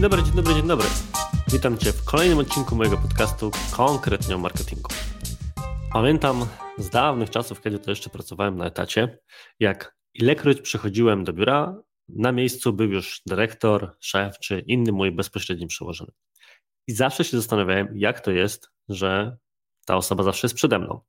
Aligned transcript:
Dzień 0.00 0.10
dobry, 0.10 0.22
dzień 0.22 0.34
dobry, 0.34 0.54
dzień 0.54 0.66
dobry. 0.66 0.86
Witam 1.52 1.78
Cię 1.78 1.92
w 1.92 2.04
kolejnym 2.04 2.38
odcinku 2.38 2.76
mojego 2.76 2.96
podcastu 2.96 3.50
konkretnie 3.76 4.34
o 4.34 4.38
marketingu. 4.38 4.90
Pamiętam 5.92 6.46
z 6.78 6.90
dawnych 6.90 7.30
czasów, 7.30 7.60
kiedy 7.60 7.78
to 7.78 7.90
jeszcze 7.90 8.10
pracowałem 8.10 8.56
na 8.56 8.66
etacie, 8.66 9.18
jak 9.58 9.96
ilekroć 10.14 10.60
przychodziłem 10.60 11.24
do 11.24 11.32
biura, 11.32 11.82
na 12.08 12.32
miejscu 12.32 12.72
był 12.72 12.90
już 12.90 13.22
dyrektor, 13.26 13.96
szef 14.00 14.38
czy 14.38 14.60
inny 14.66 14.92
mój 14.92 15.12
bezpośredni 15.12 15.66
przełożony. 15.66 16.10
I 16.86 16.92
zawsze 16.92 17.24
się 17.24 17.36
zastanawiałem, 17.36 17.88
jak 17.94 18.20
to 18.20 18.30
jest, 18.30 18.70
że 18.88 19.36
ta 19.86 19.96
osoba 19.96 20.22
zawsze 20.22 20.46
jest 20.46 20.54
przede 20.54 20.78
mną. 20.78 21.00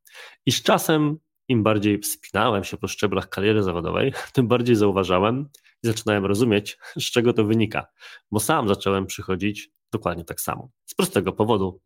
I 0.46 0.52
z 0.52 0.64
czasem, 0.64 1.18
im 1.52 1.64
bardziej 1.64 2.00
wspinałem 2.00 2.64
się 2.64 2.78
po 2.78 2.88
szczeblach 2.88 3.30
kariery 3.30 3.64
zawodowej, 3.64 4.14
tym 4.34 4.48
bardziej 4.48 4.76
zauważałem 4.76 5.50
i 5.84 5.88
zaczynałem 5.88 6.26
rozumieć, 6.26 6.78
z 6.96 7.04
czego 7.04 7.34
to 7.34 7.44
wynika, 7.44 7.88
bo 8.32 8.40
sam 8.40 8.68
zacząłem 8.68 9.06
przychodzić 9.06 9.70
dokładnie 9.92 10.26
tak 10.26 10.42
samo. 10.42 10.70
Z 10.86 10.96
prostego 10.96 11.34
powodu, 11.34 11.82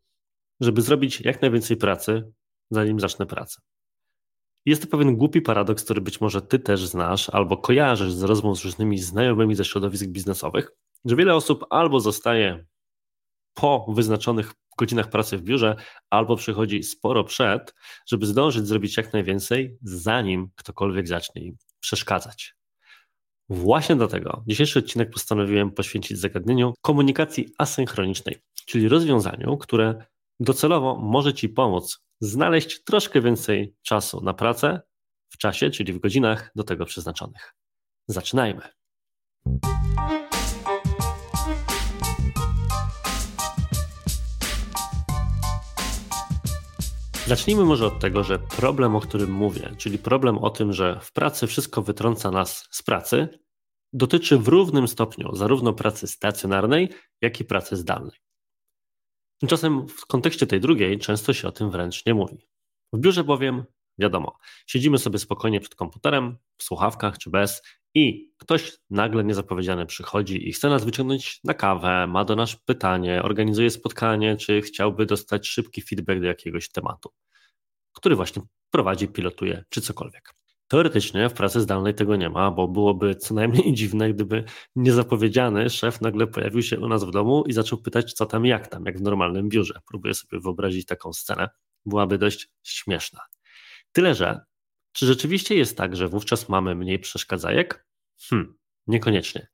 żeby 0.60 0.82
zrobić 0.82 1.20
jak 1.20 1.42
najwięcej 1.42 1.76
pracy, 1.76 2.32
zanim 2.70 3.00
zacznę 3.00 3.26
pracę. 3.26 3.60
Jest 4.64 4.82
to 4.82 4.88
pewien 4.88 5.16
głupi 5.16 5.40
paradoks, 5.40 5.84
który 5.84 6.00
być 6.00 6.20
może 6.20 6.42
ty 6.42 6.58
też 6.58 6.86
znasz 6.86 7.30
albo 7.30 7.56
kojarzysz 7.56 8.12
z 8.12 8.22
rozmów 8.22 8.58
z 8.58 8.64
różnymi 8.64 8.98
znajomymi 8.98 9.54
ze 9.54 9.64
środowisk 9.64 10.06
biznesowych, 10.06 10.70
że 11.04 11.16
wiele 11.16 11.34
osób 11.34 11.64
albo 11.70 12.00
zostaje 12.00 12.64
po 13.56 13.86
wyznaczonych 13.88 14.52
godzinach 14.78 15.10
pracy 15.10 15.38
w 15.38 15.42
biurze, 15.42 15.76
albo 16.10 16.36
przychodzi 16.36 16.82
sporo 16.82 17.24
przed, 17.24 17.74
żeby 18.06 18.26
zdążyć 18.26 18.66
zrobić 18.66 18.96
jak 18.96 19.12
najwięcej, 19.12 19.78
zanim 19.82 20.48
ktokolwiek 20.56 21.08
zacznie 21.08 21.42
im 21.42 21.56
przeszkadzać. 21.80 22.54
Właśnie 23.48 23.96
dlatego 23.96 24.42
dzisiejszy 24.46 24.78
odcinek 24.78 25.10
postanowiłem 25.10 25.70
poświęcić 25.70 26.18
zagadnieniu 26.18 26.74
komunikacji 26.80 27.48
asynchronicznej, 27.58 28.42
czyli 28.66 28.88
rozwiązaniu, 28.88 29.56
które 29.56 30.04
docelowo 30.40 30.96
może 30.96 31.34
Ci 31.34 31.48
pomóc 31.48 32.00
znaleźć 32.20 32.84
troszkę 32.84 33.20
więcej 33.20 33.74
czasu 33.82 34.20
na 34.20 34.34
pracę 34.34 34.80
w 35.28 35.36
czasie, 35.36 35.70
czyli 35.70 35.92
w 35.92 35.98
godzinach 35.98 36.50
do 36.54 36.64
tego 36.64 36.84
przeznaczonych. 36.84 37.54
Zaczynajmy. 38.08 38.62
Zacznijmy 47.26 47.64
może 47.64 47.86
od 47.86 48.00
tego, 48.00 48.24
że 48.24 48.38
problem, 48.38 48.96
o 48.96 49.00
którym 49.00 49.30
mówię, 49.30 49.74
czyli 49.78 49.98
problem 49.98 50.38
o 50.38 50.50
tym, 50.50 50.72
że 50.72 51.00
w 51.02 51.12
pracy 51.12 51.46
wszystko 51.46 51.82
wytrąca 51.82 52.30
nas 52.30 52.68
z 52.70 52.82
pracy, 52.82 53.28
dotyczy 53.92 54.38
w 54.38 54.48
równym 54.48 54.88
stopniu 54.88 55.36
zarówno 55.36 55.72
pracy 55.72 56.06
stacjonarnej, 56.06 56.88
jak 57.20 57.40
i 57.40 57.44
pracy 57.44 57.76
zdalnej. 57.76 58.18
Tymczasem 59.40 59.88
w 59.88 60.06
kontekście 60.06 60.46
tej 60.46 60.60
drugiej 60.60 60.98
często 60.98 61.32
się 61.32 61.48
o 61.48 61.52
tym 61.52 61.70
wręcz 61.70 62.06
nie 62.06 62.14
mówi. 62.14 62.48
W 62.92 62.98
biurze 62.98 63.24
bowiem, 63.24 63.64
wiadomo, 63.98 64.38
siedzimy 64.66 64.98
sobie 64.98 65.18
spokojnie 65.18 65.60
przed 65.60 65.74
komputerem, 65.74 66.38
w 66.58 66.62
słuchawkach 66.62 67.18
czy 67.18 67.30
bez 67.30 67.62
i 67.96 68.32
ktoś 68.38 68.78
nagle 68.90 69.24
niezapowiedziany 69.24 69.86
przychodzi 69.86 70.48
i 70.48 70.52
chce 70.52 70.68
nas 70.68 70.84
wyciągnąć 70.84 71.40
na 71.44 71.54
kawę, 71.54 72.06
ma 72.06 72.24
do 72.24 72.36
nas 72.36 72.56
pytanie, 72.56 73.22
organizuje 73.22 73.70
spotkanie, 73.70 74.36
czy 74.36 74.62
chciałby 74.62 75.06
dostać 75.06 75.48
szybki 75.48 75.82
feedback 75.82 76.20
do 76.20 76.26
jakiegoś 76.26 76.70
tematu, 76.70 77.10
który 77.92 78.16
właśnie 78.16 78.42
prowadzi, 78.70 79.08
pilotuje, 79.08 79.64
czy 79.68 79.80
cokolwiek. 79.80 80.34
Teoretycznie 80.68 81.28
w 81.28 81.32
pracy 81.32 81.60
zdalnej 81.60 81.94
tego 81.94 82.16
nie 82.16 82.30
ma, 82.30 82.50
bo 82.50 82.68
byłoby 82.68 83.14
co 83.14 83.34
najmniej 83.34 83.74
dziwne, 83.78 84.12
gdyby 84.12 84.44
niezapowiedziany 84.76 85.70
szef 85.70 86.00
nagle 86.00 86.26
pojawił 86.26 86.62
się 86.62 86.80
u 86.80 86.88
nas 86.88 87.04
w 87.04 87.10
domu 87.10 87.44
i 87.46 87.52
zaczął 87.52 87.78
pytać, 87.78 88.12
co 88.12 88.26
tam, 88.26 88.46
jak 88.46 88.68
tam, 88.68 88.86
jak 88.86 88.98
w 88.98 89.02
normalnym 89.02 89.48
biurze. 89.48 89.80
Próbuję 89.86 90.14
sobie 90.14 90.40
wyobrazić 90.40 90.86
taką 90.86 91.12
scenę. 91.12 91.48
Byłaby 91.86 92.18
dość 92.18 92.48
śmieszna. 92.62 93.20
Tyle, 93.92 94.14
że 94.14 94.40
czy 94.92 95.06
rzeczywiście 95.06 95.54
jest 95.54 95.76
tak, 95.76 95.96
że 95.96 96.08
wówczas 96.08 96.48
mamy 96.48 96.74
mniej 96.74 96.98
przeszkadzajek? 96.98 97.85
Hmm, 98.30 98.54
niekoniecznie. 98.86 99.48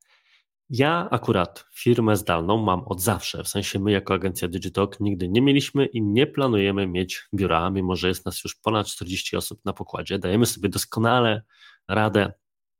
Ja 0.75 1.09
akurat 1.11 1.65
firmę 1.75 2.17
zdalną 2.17 2.63
mam 2.63 2.85
od 2.85 3.01
zawsze, 3.01 3.45
w 3.45 3.49
sensie 3.49 3.79
my 3.79 3.93
jako 3.93 4.15
agencja 4.15 4.49
Digitalk 4.49 5.01
nigdy 5.01 5.29
nie 5.29 5.43
mieliśmy 5.43 5.87
i 5.87 6.03
nie 6.03 6.27
planujemy 6.27 6.87
mieć 6.87 7.29
biura, 7.35 7.71
mimo 7.71 7.97
że 7.97 8.09
jest 8.09 8.27
nas 8.27 8.45
już 8.45 8.55
ponad 8.55 8.87
40 8.87 9.37
osób 9.37 9.65
na 9.65 9.73
pokładzie. 9.73 10.19
Dajemy 10.19 10.47
sobie 10.47 10.69
doskonale 10.69 11.43
radę 11.89 12.33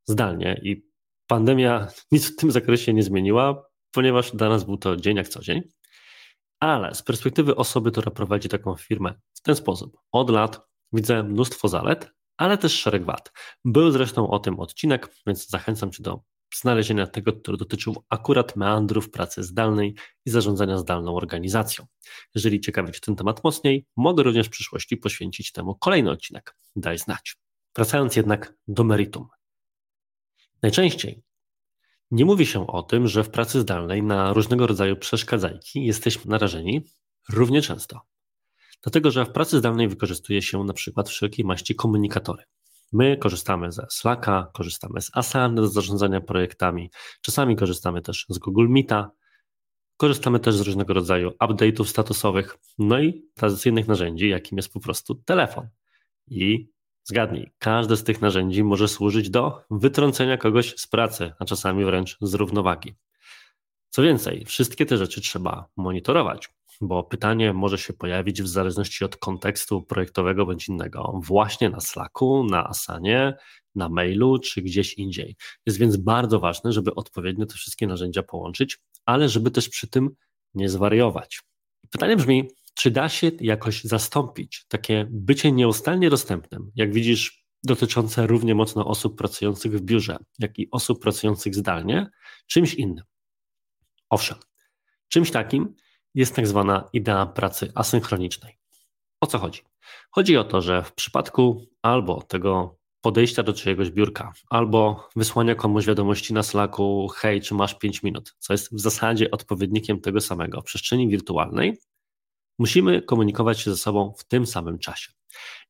zdalnie 0.05 0.61
i 0.63 0.85
pandemia 1.27 1.87
nic 2.11 2.33
w 2.33 2.35
tym 2.35 2.51
zakresie 2.51 2.93
nie 2.93 3.03
zmieniła, 3.03 3.69
ponieważ 3.91 4.31
dla 4.31 4.49
nas 4.49 4.63
był 4.63 4.77
to 4.77 4.95
dzień 4.95 5.17
jak 5.17 5.27
co 5.27 5.41
dzień. 5.41 5.61
Ale 6.59 6.95
z 6.95 7.01
perspektywy 7.01 7.55
osoby, 7.55 7.91
która 7.91 8.11
prowadzi 8.11 8.49
taką 8.49 8.75
firmę 8.75 9.13
w 9.33 9.41
ten 9.41 9.55
sposób 9.55 9.97
od 10.11 10.29
lat, 10.29 10.61
widzę 10.93 11.23
mnóstwo 11.23 11.67
zalet, 11.67 12.11
ale 12.37 12.57
też 12.57 12.79
szereg 12.79 13.05
wad. 13.05 13.31
Był 13.65 13.91
zresztą 13.91 14.29
o 14.29 14.39
tym 14.39 14.59
odcinek, 14.59 15.15
więc 15.27 15.49
zachęcam 15.49 15.91
Cię 15.91 16.03
do 16.03 16.21
znalezienia 16.55 17.07
tego, 17.07 17.33
który 17.33 17.57
dotyczył 17.57 18.03
akurat 18.09 18.55
meandrów 18.55 19.11
pracy 19.11 19.43
zdalnej 19.43 19.95
i 20.25 20.29
zarządzania 20.29 20.77
zdalną 20.77 21.15
organizacją. 21.15 21.85
Jeżeli 22.35 22.61
ciekawi 22.61 22.91
Cię 22.91 22.99
ten 22.99 23.15
temat 23.15 23.43
mocniej, 23.43 23.85
mogę 23.95 24.23
również 24.23 24.47
w 24.47 24.51
przyszłości 24.51 24.97
poświęcić 24.97 25.51
temu 25.51 25.75
kolejny 25.75 26.11
odcinek. 26.11 26.55
Daj 26.75 26.97
znać. 26.97 27.37
Wracając 27.75 28.15
jednak 28.15 28.53
do 28.67 28.83
meritum. 28.83 29.27
Najczęściej 30.61 31.23
nie 32.11 32.25
mówi 32.25 32.45
się 32.45 32.67
o 32.67 32.83
tym, 32.83 33.07
że 33.07 33.23
w 33.23 33.29
pracy 33.29 33.61
zdalnej 33.61 34.03
na 34.03 34.33
różnego 34.33 34.67
rodzaju 34.67 34.95
przeszkadzajki 34.95 35.85
jesteśmy 35.85 36.31
narażeni 36.31 36.85
równie 37.29 37.61
często. 37.61 38.01
Dlatego, 38.83 39.11
że 39.11 39.25
w 39.25 39.31
pracy 39.31 39.57
zdalnej 39.57 39.87
wykorzystuje 39.87 40.41
się 40.41 40.63
na 40.63 40.73
przykład 40.73 41.09
wszelkiej 41.09 41.45
maści 41.45 41.75
komunikatory. 41.75 42.43
My 42.93 43.17
korzystamy 43.17 43.71
ze 43.71 43.87
Slacka, 43.89 44.51
korzystamy 44.53 45.01
z 45.01 45.11
Asana 45.13 45.55
do 45.55 45.67
zarządzania 45.67 46.21
projektami, 46.21 46.89
czasami 47.21 47.55
korzystamy 47.55 48.01
też 48.01 48.25
z 48.29 48.37
Google 48.37 48.67
Meeta, 48.69 49.11
korzystamy 49.97 50.39
też 50.39 50.55
z 50.55 50.61
różnego 50.61 50.93
rodzaju 50.93 51.29
update'ów 51.29 51.85
statusowych, 51.85 52.57
no 52.79 52.99
i 52.99 53.25
tradycyjnych 53.33 53.87
narzędzi, 53.87 54.29
jakim 54.29 54.57
jest 54.57 54.73
po 54.73 54.79
prostu 54.79 55.15
telefon. 55.15 55.67
I 56.27 56.69
zgadnij, 57.03 57.51
każde 57.57 57.97
z 57.97 58.03
tych 58.03 58.21
narzędzi 58.21 58.63
może 58.63 58.87
służyć 58.87 59.29
do 59.29 59.61
wytrącenia 59.71 60.37
kogoś 60.37 60.75
z 60.77 60.87
pracy, 60.87 61.31
a 61.39 61.45
czasami 61.45 61.85
wręcz 61.85 62.17
z 62.21 62.33
równowagi. 62.33 62.95
Co 63.89 64.01
więcej, 64.01 64.45
wszystkie 64.45 64.85
te 64.85 64.97
rzeczy 64.97 65.21
trzeba 65.21 65.69
monitorować 65.77 66.49
bo 66.87 67.03
pytanie 67.03 67.53
może 67.53 67.77
się 67.77 67.93
pojawić 67.93 68.41
w 68.41 68.47
zależności 68.47 69.05
od 69.05 69.17
kontekstu 69.17 69.81
projektowego 69.81 70.45
bądź 70.45 70.67
innego, 70.67 71.19
właśnie 71.23 71.69
na 71.69 71.79
Slacku, 71.79 72.43
na 72.43 72.67
Asanie, 72.67 73.33
na 73.75 73.89
mailu 73.89 74.39
czy 74.39 74.61
gdzieś 74.61 74.93
indziej. 74.93 75.35
Jest 75.65 75.77
więc 75.77 75.97
bardzo 75.97 76.39
ważne, 76.39 76.71
żeby 76.71 76.95
odpowiednio 76.95 77.45
te 77.45 77.53
wszystkie 77.53 77.87
narzędzia 77.87 78.23
połączyć, 78.23 78.79
ale 79.05 79.29
żeby 79.29 79.51
też 79.51 79.69
przy 79.69 79.87
tym 79.87 80.09
nie 80.53 80.69
zwariować. 80.69 81.41
Pytanie 81.89 82.15
brzmi, 82.15 82.49
czy 82.75 82.91
da 82.91 83.09
się 83.09 83.31
jakoś 83.39 83.83
zastąpić 83.83 84.65
takie 84.67 85.07
bycie 85.11 85.51
nieustannie 85.51 86.09
dostępnym, 86.09 86.71
jak 86.75 86.93
widzisz, 86.93 87.45
dotyczące 87.63 88.27
równie 88.27 88.55
mocno 88.55 88.85
osób 88.85 89.17
pracujących 89.17 89.77
w 89.77 89.81
biurze, 89.81 90.17
jak 90.39 90.59
i 90.59 90.67
osób 90.71 91.01
pracujących 91.01 91.55
zdalnie, 91.55 92.09
czymś 92.47 92.73
innym? 92.73 93.03
Owszem, 94.09 94.37
czymś 95.07 95.31
takim, 95.31 95.75
jest 96.15 96.35
tak 96.35 96.47
zwana 96.47 96.89
idea 96.93 97.25
pracy 97.25 97.71
asynchronicznej. 97.75 98.57
O 99.21 99.27
co 99.27 99.39
chodzi? 99.39 99.61
Chodzi 100.11 100.37
o 100.37 100.43
to, 100.43 100.61
że 100.61 100.83
w 100.83 100.93
przypadku 100.93 101.65
albo 101.81 102.21
tego 102.21 102.77
podejścia 103.01 103.43
do 103.43 103.53
czyjegoś 103.53 103.91
biurka, 103.91 104.33
albo 104.49 105.09
wysłania 105.15 105.55
komuś 105.55 105.85
wiadomości 105.85 106.33
na 106.33 106.43
Slacku, 106.43 107.07
hej, 107.07 107.41
czy 107.41 107.53
masz 107.53 107.77
5 107.77 108.03
minut, 108.03 108.35
co 108.39 108.53
jest 108.53 108.75
w 108.75 108.79
zasadzie 108.79 109.31
odpowiednikiem 109.31 110.01
tego 110.01 110.21
samego 110.21 110.61
w 110.61 110.63
przestrzeni 110.63 111.09
wirtualnej, 111.09 111.77
musimy 112.59 113.01
komunikować 113.01 113.59
się 113.59 113.71
ze 113.71 113.77
sobą 113.77 114.13
w 114.17 114.23
tym 114.23 114.47
samym 114.47 114.79
czasie. 114.79 115.11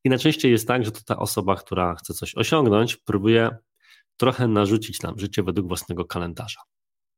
I 0.03 0.09
najczęściej 0.09 0.51
jest 0.51 0.67
tak, 0.67 0.85
że 0.85 0.91
to 0.91 0.99
ta 1.05 1.17
osoba, 1.17 1.55
która 1.55 1.95
chce 1.95 2.13
coś 2.13 2.35
osiągnąć, 2.35 2.95
próbuje 2.95 3.57
trochę 4.17 4.47
narzucić 4.47 5.01
nam 5.01 5.19
życie 5.19 5.43
według 5.43 5.67
własnego 5.67 6.05
kalendarza. 6.05 6.61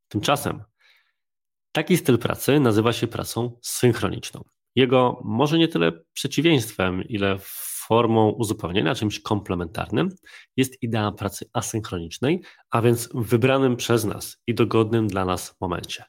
Tymczasem 0.07 0.63
Taki 1.75 1.98
styl 1.98 2.18
pracy 2.18 2.60
nazywa 2.60 2.94
się 2.94 3.07
pracą 3.07 3.60
synchroniczną. 3.62 4.44
Jego 4.75 5.22
może 5.24 5.57
nie 5.57 5.68
tyle 5.68 5.92
przeciwieństwem, 6.13 7.04
ile 7.04 7.38
formą 7.88 8.30
uzupełnienia, 8.30 8.95
czymś 8.95 9.19
komplementarnym 9.19 10.10
jest 10.57 10.83
idea 10.83 11.12
pracy 11.12 11.50
asynchronicznej, 11.54 12.42
a 12.69 12.81
więc 12.81 13.10
wybranym 13.13 13.75
przez 13.75 14.06
nas 14.06 14.38
i 14.48 14.56
dogodnym 14.56 15.07
dla 15.07 15.25
nas 15.25 15.56
momencie. 15.62 16.04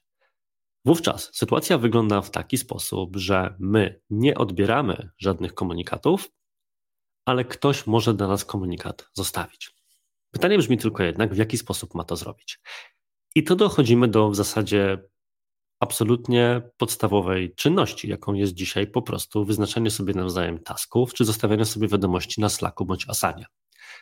Wówczas 0.84 1.30
sytuacja 1.34 1.78
wygląda 1.78 2.22
w 2.22 2.30
taki 2.30 2.58
sposób, 2.58 3.16
że 3.16 3.56
my 3.58 4.00
nie 4.10 4.34
odbieramy 4.34 5.10
żadnych 5.18 5.54
komunikatów, 5.54 6.28
ale 7.24 7.44
ktoś 7.44 7.86
może 7.86 8.14
dla 8.14 8.28
nas 8.28 8.44
komunikat 8.44 9.08
zostawić. 9.12 9.74
Pytanie 10.30 10.58
brzmi 10.58 10.78
tylko 10.78 11.02
jednak, 11.02 11.34
w 11.34 11.38
jaki 11.38 11.58
sposób 11.58 11.94
ma 11.94 12.04
to 12.04 12.16
zrobić. 12.16 12.60
I 13.34 13.44
to 13.44 13.56
dochodzimy 13.56 14.08
do 14.08 14.30
w 14.30 14.36
zasadzie 14.36 14.98
absolutnie 15.80 16.62
podstawowej 16.76 17.54
czynności, 17.54 18.08
jaką 18.08 18.34
jest 18.34 18.52
dzisiaj 18.52 18.86
po 18.86 19.02
prostu 19.02 19.44
wyznaczanie 19.44 19.90
sobie 19.90 20.14
nawzajem 20.14 20.58
tasków, 20.58 21.14
czy 21.14 21.24
zostawianie 21.24 21.64
sobie 21.64 21.88
wiadomości 21.88 22.40
na 22.40 22.48
Slacku 22.48 22.86
bądź 22.86 23.08
Asanie. 23.08 23.46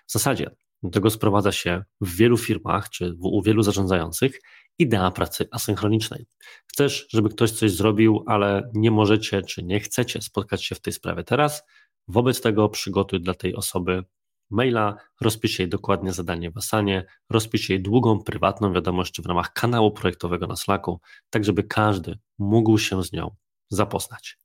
W 0.07 0.13
zasadzie 0.13 0.51
do 0.83 0.91
tego 0.91 1.11
sprowadza 1.11 1.53
się 1.53 1.85
w 2.01 2.17
wielu 2.17 2.37
firmach, 2.37 2.91
czy 2.91 3.15
u 3.21 3.43
wielu 3.43 3.63
zarządzających 3.63 4.41
idea 4.79 5.11
pracy 5.11 5.49
asynchronicznej. 5.51 6.27
Chcesz, 6.67 7.07
żeby 7.11 7.29
ktoś 7.29 7.51
coś 7.51 7.73
zrobił, 7.73 8.25
ale 8.27 8.71
nie 8.75 8.91
możecie, 8.91 9.43
czy 9.43 9.63
nie 9.63 9.81
chcecie 9.81 10.23
spotkać 10.23 10.65
się 10.65 10.75
w 10.75 10.81
tej 10.81 10.93
sprawie 10.93 11.25
teraz, 11.25 11.63
wobec 12.09 12.41
tego 12.41 12.69
przygotuj 12.69 13.21
dla 13.21 13.35
tej 13.35 13.55
osoby 13.55 14.05
maila, 14.51 14.97
rozpisz 15.21 15.59
jej 15.59 15.69
dokładnie 15.69 16.13
zadanie 16.13 16.51
w 16.51 16.57
Asanie, 16.57 17.07
rozpisz 17.31 17.69
jej 17.69 17.83
długą, 17.83 18.23
prywatną 18.23 18.73
wiadomość 18.73 19.23
w 19.23 19.27
ramach 19.27 19.53
kanału 19.53 19.91
projektowego 19.91 20.47
na 20.47 20.57
Slacku, 20.57 21.01
tak 21.31 21.45
żeby 21.45 21.63
każdy 21.63 22.19
mógł 22.39 22.79
się 22.79 23.05
z 23.05 23.13
nią 23.13 23.35
zapoznać. 23.69 24.39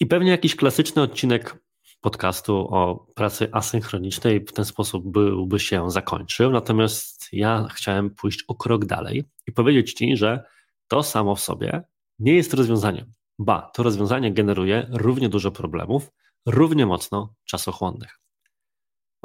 I 0.00 0.06
pewnie 0.06 0.30
jakiś 0.30 0.56
klasyczny 0.56 1.02
odcinek 1.02 1.56
podcastu 2.00 2.54
o 2.74 3.06
pracy 3.14 3.48
asynchronicznej 3.52 4.40
w 4.40 4.52
ten 4.52 4.64
sposób 4.64 5.12
byłby 5.12 5.60
się 5.60 5.90
zakończył, 5.90 6.50
natomiast 6.50 7.28
ja 7.32 7.66
chciałem 7.70 8.10
pójść 8.10 8.44
o 8.48 8.54
krok 8.54 8.84
dalej 8.84 9.24
i 9.46 9.52
powiedzieć 9.52 9.92
Ci, 9.92 10.16
że 10.16 10.44
to 10.88 11.02
samo 11.02 11.34
w 11.34 11.40
sobie 11.40 11.82
nie 12.18 12.34
jest 12.34 12.54
rozwiązaniem. 12.54 13.12
Ba, 13.38 13.70
to 13.74 13.82
rozwiązanie 13.82 14.32
generuje 14.32 14.86
równie 14.90 15.28
dużo 15.28 15.50
problemów, 15.50 16.10
równie 16.46 16.86
mocno 16.86 17.34
czasochłonnych. 17.44 18.20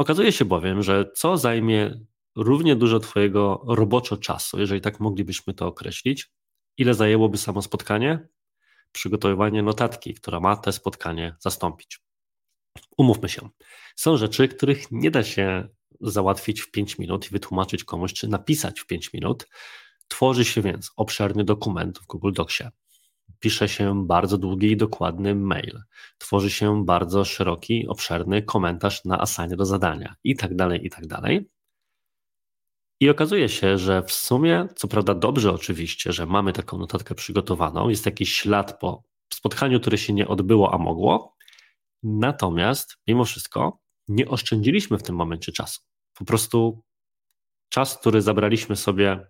Okazuje 0.01 0.31
się 0.31 0.45
bowiem, 0.45 0.83
że 0.83 1.11
co 1.15 1.37
zajmie 1.37 1.99
równie 2.35 2.75
dużo 2.75 2.99
Twojego 2.99 3.65
roboczo 3.67 4.17
czasu, 4.17 4.59
jeżeli 4.59 4.81
tak 4.81 4.99
moglibyśmy 4.99 5.53
to 5.53 5.67
określić, 5.67 6.31
ile 6.77 6.93
zajęłoby 6.93 7.37
samo 7.37 7.61
spotkanie? 7.61 8.27
Przygotowywanie 8.91 9.63
notatki, 9.63 10.13
która 10.13 10.39
ma 10.39 10.57
te 10.57 10.71
spotkanie 10.71 11.35
zastąpić. 11.39 11.99
Umówmy 12.97 13.29
się, 13.29 13.49
są 13.95 14.17
rzeczy, 14.17 14.47
których 14.47 14.91
nie 14.91 15.11
da 15.11 15.23
się 15.23 15.67
załatwić 15.99 16.61
w 16.61 16.71
5 16.71 16.97
minut 16.97 17.27
i 17.27 17.29
wytłumaczyć 17.29 17.83
komuś, 17.83 18.13
czy 18.13 18.27
napisać 18.27 18.79
w 18.79 18.85
5 18.85 19.13
minut. 19.13 19.47
Tworzy 20.07 20.45
się 20.45 20.61
więc 20.61 20.91
obszerny 20.95 21.43
dokument 21.43 21.99
w 21.99 22.05
Google 22.05 22.31
Docsie. 22.31 22.63
Pisze 23.41 23.69
się 23.69 24.07
bardzo 24.07 24.37
długi 24.37 24.71
i 24.71 24.77
dokładny 24.77 25.35
mail. 25.35 25.81
Tworzy 26.17 26.49
się 26.49 26.85
bardzo 26.85 27.25
szeroki, 27.25 27.87
obszerny 27.87 28.41
komentarz 28.41 29.05
na 29.05 29.19
asanie 29.19 29.55
do 29.55 29.65
zadania 29.65 30.15
i 30.23 30.35
tak 30.35 30.55
dalej, 30.55 30.85
i 30.85 30.89
tak 30.89 31.07
dalej. 31.07 31.49
I 32.99 33.09
okazuje 33.09 33.49
się, 33.49 33.77
że 33.77 34.03
w 34.03 34.11
sumie, 34.11 34.67
co 34.75 34.87
prawda 34.87 35.13
dobrze 35.13 35.51
oczywiście, 35.51 36.11
że 36.11 36.25
mamy 36.25 36.53
taką 36.53 36.77
notatkę 36.77 37.15
przygotowaną, 37.15 37.89
jest 37.89 38.05
jakiś 38.05 38.35
ślad 38.35 38.79
po 38.79 39.03
spotkaniu, 39.33 39.79
które 39.79 39.97
się 39.97 40.13
nie 40.13 40.27
odbyło, 40.27 40.73
a 40.73 40.77
mogło, 40.77 41.35
Natomiast 42.03 42.97
mimo 43.07 43.25
wszystko 43.25 43.79
nie 44.07 44.27
oszczędziliśmy 44.27 44.97
w 44.97 45.03
tym 45.03 45.15
momencie 45.15 45.51
czasu. 45.51 45.81
Po 46.13 46.25
prostu 46.25 46.83
czas, 47.69 47.97
który 47.97 48.21
zabraliśmy 48.21 48.75
sobie 48.75 49.27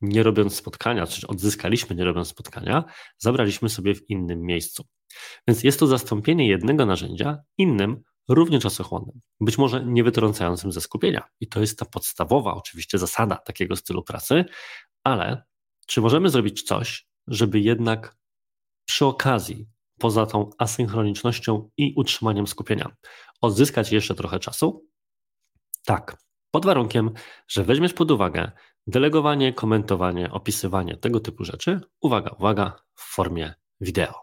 nie 0.00 0.22
robiąc 0.22 0.54
spotkania, 0.54 1.06
czy 1.06 1.26
odzyskaliśmy 1.26 1.96
nie 1.96 2.04
robiąc 2.04 2.28
spotkania, 2.28 2.84
zabraliśmy 3.18 3.68
sobie 3.68 3.94
w 3.94 4.10
innym 4.10 4.40
miejscu. 4.42 4.84
Więc 5.48 5.64
jest 5.64 5.80
to 5.80 5.86
zastąpienie 5.86 6.48
jednego 6.48 6.86
narzędzia 6.86 7.38
innym, 7.58 8.02
równie 8.28 8.58
czasochłonnym, 8.58 9.20
być 9.40 9.58
może 9.58 9.84
nie 9.84 10.04
wytrącającym 10.04 10.72
ze 10.72 10.80
skupienia. 10.80 11.22
I 11.40 11.48
to 11.48 11.60
jest 11.60 11.78
ta 11.78 11.84
podstawowa, 11.84 12.54
oczywiście, 12.54 12.98
zasada 12.98 13.36
takiego 13.36 13.76
stylu 13.76 14.02
pracy, 14.02 14.44
ale 15.04 15.42
czy 15.86 16.00
możemy 16.00 16.30
zrobić 16.30 16.62
coś, 16.62 17.06
żeby 17.26 17.60
jednak 17.60 18.16
przy 18.84 19.06
okazji 19.06 19.66
poza 19.98 20.26
tą 20.26 20.50
asynchronicznością 20.58 21.70
i 21.76 21.94
utrzymaniem 21.96 22.46
skupienia. 22.46 22.96
Odzyskać 23.40 23.92
jeszcze 23.92 24.14
trochę 24.14 24.38
czasu? 24.38 24.86
Tak, 25.84 26.16
pod 26.50 26.66
warunkiem, 26.66 27.10
że 27.48 27.64
weźmiesz 27.64 27.92
pod 27.92 28.10
uwagę 28.10 28.52
delegowanie, 28.86 29.52
komentowanie, 29.52 30.30
opisywanie 30.30 30.96
tego 30.96 31.20
typu 31.20 31.44
rzeczy, 31.44 31.80
uwaga, 32.00 32.30
uwaga, 32.38 32.76
w 32.94 33.14
formie 33.14 33.54
wideo. 33.80 34.14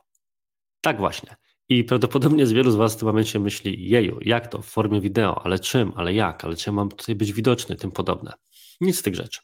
Tak 0.81 0.97
właśnie. 0.97 1.35
I 1.69 1.83
prawdopodobnie 1.83 2.47
z 2.47 2.51
wielu 2.51 2.71
z 2.71 2.75
Was 2.75 2.95
w 2.95 2.97
tym 2.97 3.07
momencie 3.07 3.39
myśli, 3.39 3.89
jeju, 3.89 4.19
jak 4.21 4.47
to 4.47 4.61
w 4.61 4.65
formie 4.65 5.01
wideo, 5.01 5.45
ale 5.45 5.59
czym, 5.59 5.93
ale 5.95 6.13
jak, 6.13 6.43
ale 6.43 6.55
czym 6.55 6.75
mam 6.75 6.89
tutaj 6.89 7.15
być 7.15 7.33
widoczny, 7.33 7.75
tym 7.75 7.91
podobne. 7.91 8.33
Nic 8.81 8.99
z 8.99 9.01
tych 9.01 9.15
rzeczy. 9.15 9.41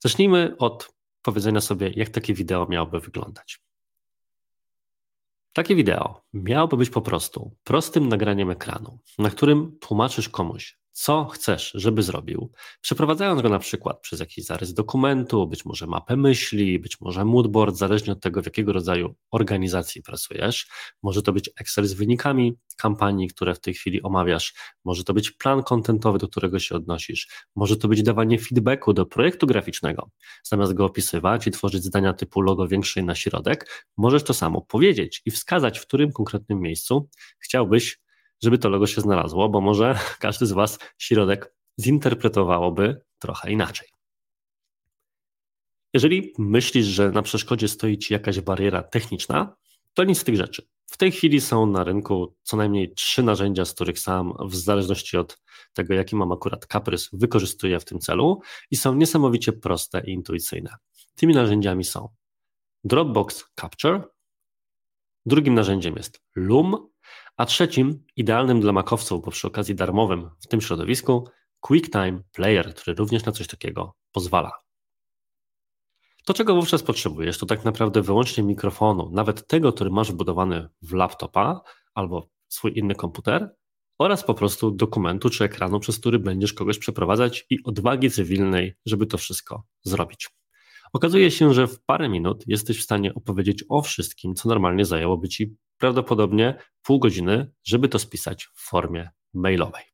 Zacznijmy 0.00 0.56
od 0.58 0.94
powiedzenia 1.22 1.60
sobie, 1.60 1.90
jak 1.96 2.08
takie 2.08 2.34
wideo 2.34 2.66
miałoby 2.66 3.00
wyglądać. 3.00 3.60
Takie 5.52 5.74
wideo 5.74 6.22
miałoby 6.32 6.76
być 6.76 6.90
po 6.90 7.02
prostu 7.02 7.56
prostym 7.64 8.08
nagraniem 8.08 8.50
ekranu, 8.50 8.98
na 9.18 9.30
którym 9.30 9.78
tłumaczysz 9.80 10.28
komuś, 10.28 10.78
co 10.92 11.24
chcesz, 11.24 11.72
żeby 11.74 12.02
zrobił, 12.02 12.52
przeprowadzając 12.80 13.42
go 13.42 13.48
na 13.48 13.58
przykład 13.58 14.00
przez 14.00 14.20
jakiś 14.20 14.44
zarys 14.44 14.74
dokumentu, 14.74 15.46
być 15.46 15.64
może 15.64 15.86
mapę 15.86 16.16
myśli, 16.16 16.78
być 16.78 17.00
może 17.00 17.24
moodboard, 17.24 17.76
zależnie 17.76 18.12
od 18.12 18.20
tego, 18.20 18.42
w 18.42 18.44
jakiego 18.44 18.72
rodzaju 18.72 19.14
organizacji 19.30 20.02
pracujesz. 20.02 20.68
Może 21.02 21.22
to 21.22 21.32
być 21.32 21.50
Excel 21.60 21.86
z 21.86 21.92
wynikami 21.92 22.54
kampanii, 22.78 23.28
które 23.28 23.54
w 23.54 23.60
tej 23.60 23.74
chwili 23.74 24.02
omawiasz, 24.02 24.54
może 24.84 25.04
to 25.04 25.14
być 25.14 25.30
plan 25.30 25.62
kontentowy, 25.62 26.18
do 26.18 26.28
którego 26.28 26.58
się 26.58 26.74
odnosisz, 26.74 27.28
może 27.56 27.76
to 27.76 27.88
być 27.88 28.02
dawanie 28.02 28.38
feedbacku 28.38 28.92
do 28.92 29.06
projektu 29.06 29.46
graficznego. 29.46 30.10
Zamiast 30.42 30.72
go 30.72 30.84
opisywać 30.84 31.46
i 31.46 31.50
tworzyć 31.50 31.84
zdania 31.84 32.12
typu 32.12 32.40
logo 32.40 32.68
większe 32.68 33.02
na 33.02 33.14
środek, 33.14 33.86
możesz 33.96 34.22
to 34.22 34.34
samo 34.34 34.60
powiedzieć 34.60 35.22
i 35.24 35.30
wskazać, 35.30 35.78
w 35.78 35.86
którym 35.86 36.12
konkretnym 36.12 36.60
miejscu 36.60 37.08
chciałbyś 37.38 38.01
żeby 38.42 38.58
to 38.58 38.68
logo 38.68 38.86
się 38.86 39.00
znalazło, 39.00 39.48
bo 39.48 39.60
może 39.60 39.98
każdy 40.18 40.46
z 40.46 40.52
Was 40.52 40.78
środek 40.98 41.54
zinterpretowałoby 41.80 43.00
trochę 43.18 43.52
inaczej. 43.52 43.88
Jeżeli 45.94 46.32
myślisz, 46.38 46.86
że 46.86 47.10
na 47.10 47.22
przeszkodzie 47.22 47.68
stoi 47.68 47.98
Ci 47.98 48.12
jakaś 48.12 48.40
bariera 48.40 48.82
techniczna, 48.82 49.56
to 49.94 50.04
nic 50.04 50.18
z 50.18 50.24
tych 50.24 50.36
rzeczy. 50.36 50.66
W 50.86 50.96
tej 50.96 51.12
chwili 51.12 51.40
są 51.40 51.66
na 51.66 51.84
rynku 51.84 52.36
co 52.42 52.56
najmniej 52.56 52.94
trzy 52.94 53.22
narzędzia, 53.22 53.64
z 53.64 53.74
których 53.74 53.98
sam, 53.98 54.32
w 54.40 54.56
zależności 54.56 55.16
od 55.16 55.42
tego, 55.72 55.94
jaki 55.94 56.16
mam 56.16 56.32
akurat 56.32 56.66
kaprys, 56.66 57.08
wykorzystuję 57.12 57.80
w 57.80 57.84
tym 57.84 57.98
celu 57.98 58.40
i 58.70 58.76
są 58.76 58.94
niesamowicie 58.94 59.52
proste 59.52 60.02
i 60.06 60.12
intuicyjne. 60.12 60.74
Tymi 61.14 61.34
narzędziami 61.34 61.84
są 61.84 62.08
Dropbox 62.84 63.44
Capture, 63.60 64.02
drugim 65.26 65.54
narzędziem 65.54 65.96
jest 65.96 66.20
Loom, 66.36 66.88
a 67.36 67.46
trzecim, 67.46 68.04
idealnym 68.16 68.60
dla 68.60 68.72
makowców, 68.72 69.24
bo 69.24 69.30
przy 69.30 69.46
okazji 69.46 69.74
darmowym 69.74 70.30
w 70.40 70.46
tym 70.46 70.60
środowisku, 70.60 71.28
QuickTime 71.60 72.22
Player, 72.32 72.74
który 72.74 72.94
również 72.94 73.24
na 73.24 73.32
coś 73.32 73.46
takiego 73.46 73.94
pozwala. 74.12 74.52
To, 76.24 76.34
czego 76.34 76.54
wówczas 76.54 76.82
potrzebujesz, 76.82 77.38
to 77.38 77.46
tak 77.46 77.64
naprawdę 77.64 78.02
wyłącznie 78.02 78.44
mikrofonu, 78.44 79.10
nawet 79.12 79.46
tego, 79.46 79.72
który 79.72 79.90
masz 79.90 80.12
wbudowany 80.12 80.68
w 80.82 80.92
laptopa 80.92 81.62
albo 81.94 82.28
swój 82.48 82.78
inny 82.78 82.94
komputer, 82.94 83.54
oraz 83.98 84.24
po 84.24 84.34
prostu 84.34 84.70
dokumentu 84.70 85.30
czy 85.30 85.44
ekranu, 85.44 85.80
przez 85.80 85.98
który 85.98 86.18
będziesz 86.18 86.52
kogoś 86.52 86.78
przeprowadzać 86.78 87.46
i 87.50 87.58
odwagi 87.64 88.10
cywilnej, 88.10 88.74
żeby 88.86 89.06
to 89.06 89.18
wszystko 89.18 89.64
zrobić. 89.82 90.30
Okazuje 90.92 91.30
się, 91.30 91.54
że 91.54 91.66
w 91.66 91.80
parę 91.80 92.08
minut 92.08 92.44
jesteś 92.46 92.78
w 92.78 92.82
stanie 92.82 93.14
opowiedzieć 93.14 93.64
o 93.68 93.82
wszystkim, 93.82 94.34
co 94.34 94.48
normalnie 94.48 94.84
zajęłoby 94.84 95.28
ci 95.28 95.56
prawdopodobnie 95.78 96.58
pół 96.82 96.98
godziny, 96.98 97.50
żeby 97.64 97.88
to 97.88 97.98
spisać 97.98 98.48
w 98.54 98.68
formie 98.68 99.10
mailowej. 99.34 99.84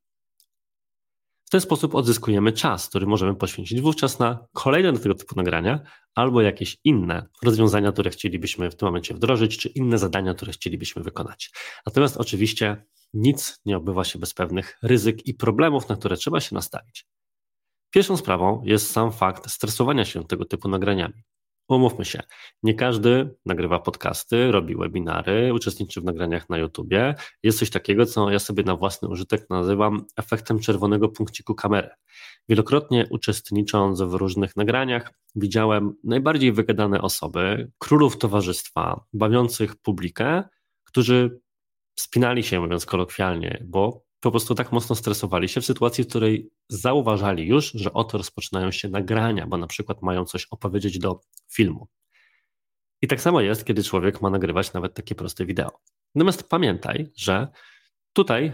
W 1.45 1.51
ten 1.51 1.61
sposób 1.61 1.95
odzyskujemy 1.95 2.53
czas, 2.53 2.89
który 2.89 3.07
możemy 3.07 3.35
poświęcić 3.35 3.81
wówczas 3.81 4.19
na 4.19 4.47
kolejne 4.53 4.99
tego 4.99 5.15
typu 5.15 5.37
nagrania 5.37 5.81
albo 6.15 6.43
jakieś 6.43 6.77
inne 6.85 7.29
rozwiązania, 7.43 7.93
które 7.93 8.11
chcielibyśmy 8.11 8.71
w 8.71 8.77
tym 8.77 8.87
momencie 8.87 9.15
wdrożyć, 9.15 9.59
czy 9.59 9.69
inne 9.69 9.99
zadania, 9.99 10.35
które 10.35 10.53
chcielibyśmy 10.53 11.03
wykonać. 11.03 11.51
Natomiast 11.87 12.17
oczywiście 12.17 12.85
nic 13.15 13.61
nie 13.65 13.77
odbywa 13.77 14.05
się 14.05 14.19
bez 14.19 14.35
pewnych 14.35 14.79
ryzyk 14.83 15.27
i 15.27 15.35
problemów, 15.35 15.89
na 15.89 15.97
które 15.97 16.17
trzeba 16.17 16.41
się 16.41 16.55
nastawić. 16.55 17.07
Pierwszą 17.91 18.17
sprawą 18.17 18.63
jest 18.65 18.91
sam 18.91 19.13
fakt 19.13 19.51
stresowania 19.51 20.05
się 20.05 20.25
tego 20.25 20.45
typu 20.45 20.69
nagraniami. 20.69 21.23
Umówmy 21.69 22.05
się, 22.05 22.21
nie 22.63 22.75
każdy 22.75 23.37
nagrywa 23.47 23.79
podcasty, 23.79 24.53
robi 24.53 24.77
webinary, 24.77 25.55
uczestniczy 25.55 26.01
w 26.01 26.05
nagraniach 26.05 26.49
na 26.49 26.59
YouTubie. 26.59 27.15
Jest 27.43 27.59
coś 27.59 27.71
takiego, 27.71 28.07
co 28.07 28.31
ja 28.31 28.39
sobie 28.39 28.63
na 28.63 28.77
własny 28.77 29.09
użytek 29.09 29.51
nazywam 29.51 30.05
efektem 30.17 30.61
czerwonego 30.61 31.09
punkciku 31.09 31.55
kamery. 31.55 31.89
Wielokrotnie 32.49 33.07
uczestnicząc 33.11 34.03
w 34.03 34.15
różnych 34.15 34.57
nagraniach, 34.57 35.13
widziałem 35.35 35.95
najbardziej 36.05 36.53
wygadane 36.53 37.01
osoby, 37.03 37.71
królów 37.79 38.19
towarzystwa, 38.19 39.05
bawiących 39.13 39.77
publikę, 39.77 40.43
którzy 40.85 41.41
spinali 41.99 42.43
się, 42.43 42.61
mówiąc 42.61 42.87
kolokwialnie, 42.87 43.65
bo 43.67 44.03
po 44.21 44.31
prostu 44.31 44.55
tak 44.55 44.73
mocno 44.73 44.97
stresowali 44.97 45.49
się 45.49 45.61
w 45.61 45.67
sytuacji, 45.67 46.05
w 46.05 46.09
której 46.09 46.51
zauważali 46.69 47.47
już, 47.47 47.73
że 47.73 47.93
oto 47.93 48.19
rozpoczynają 48.19 48.71
się 48.71 48.89
nagrania, 48.89 49.47
bo 49.47 49.57
na 49.57 49.67
przykład 49.67 50.03
mają 50.03 50.25
coś 50.25 50.47
opowiedzieć 50.51 50.99
do 50.99 51.21
filmu. 51.53 51.89
I 53.03 53.09
tak 53.09 53.21
samo 53.21 53.41
jest, 53.41 53.65
kiedy 53.65 53.83
człowiek 53.85 54.23
ma 54.23 54.31
nagrywać 54.31 54.73
nawet 54.73 54.95
takie 54.95 55.15
proste 55.15 55.47
wideo. 55.47 55.71
Natomiast 56.15 56.49
pamiętaj, 56.49 57.13
że 57.17 57.49
tutaj 58.13 58.53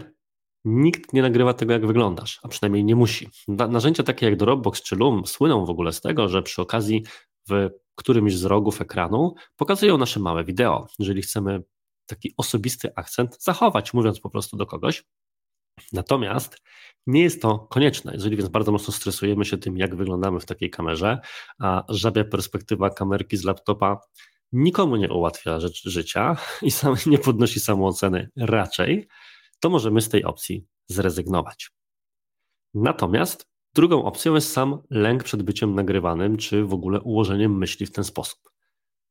nikt 0.65 1.13
nie 1.13 1.21
nagrywa 1.21 1.53
tego, 1.53 1.73
jak 1.73 1.87
wyglądasz, 1.87 2.39
a 2.43 2.47
przynajmniej 2.47 2.83
nie 2.83 2.95
musi. 2.95 3.29
Narzędzia 3.47 4.03
takie 4.03 4.25
jak 4.25 4.35
Dropbox 4.35 4.81
czy 4.81 4.95
Loom 4.95 5.25
słyną 5.25 5.65
w 5.65 5.69
ogóle 5.69 5.93
z 5.93 6.01
tego, 6.01 6.29
że 6.29 6.43
przy 6.43 6.61
okazji 6.61 7.03
w 7.49 7.69
którymś 7.95 8.37
z 8.37 8.43
rogów 8.43 8.81
ekranu 8.81 9.35
pokazują 9.55 9.97
nasze 9.97 10.19
małe 10.19 10.43
wideo. 10.43 10.87
Jeżeli 10.99 11.21
chcemy 11.21 11.63
taki 12.05 12.33
osobisty 12.37 12.95
akcent 12.95 13.43
zachować, 13.43 13.93
mówiąc 13.93 14.19
po 14.19 14.29
prostu 14.29 14.57
do 14.57 14.65
kogoś. 14.65 15.03
Natomiast 15.93 16.61
nie 17.07 17.23
jest 17.23 17.41
to 17.41 17.59
konieczne, 17.59 18.13
jeżeli 18.13 18.37
więc 18.37 18.49
bardzo 18.49 18.71
mocno 18.71 18.93
stresujemy 18.93 19.45
się 19.45 19.57
tym, 19.57 19.77
jak 19.77 19.95
wyglądamy 19.95 20.39
w 20.39 20.45
takiej 20.45 20.69
kamerze, 20.69 21.19
a 21.59 21.83
żabia 21.89 22.23
perspektywa 22.23 22.89
kamerki 22.89 23.37
z 23.37 23.43
laptopa 23.43 23.99
nikomu 24.51 24.95
nie 24.95 25.09
ułatwia 25.09 25.59
rzecz, 25.59 25.89
życia 25.89 26.37
i 26.61 26.71
sam, 26.71 26.95
nie 27.05 27.17
podnosi 27.17 27.59
samooceny 27.59 28.29
raczej, 28.37 29.07
to 29.59 29.69
możemy 29.69 30.01
z 30.01 30.09
tej 30.09 30.23
opcji 30.23 30.67
zrezygnować. 30.87 31.71
Natomiast 32.73 33.47
drugą 33.75 34.05
opcją 34.05 34.35
jest 34.35 34.53
sam 34.53 34.81
lęk 34.89 35.23
przed 35.23 35.43
byciem 35.43 35.75
nagrywanym, 35.75 36.37
czy 36.37 36.63
w 36.63 36.73
ogóle 36.73 37.01
ułożeniem 37.01 37.57
myśli 37.57 37.85
w 37.85 37.91
ten 37.91 38.03
sposób. 38.03 38.39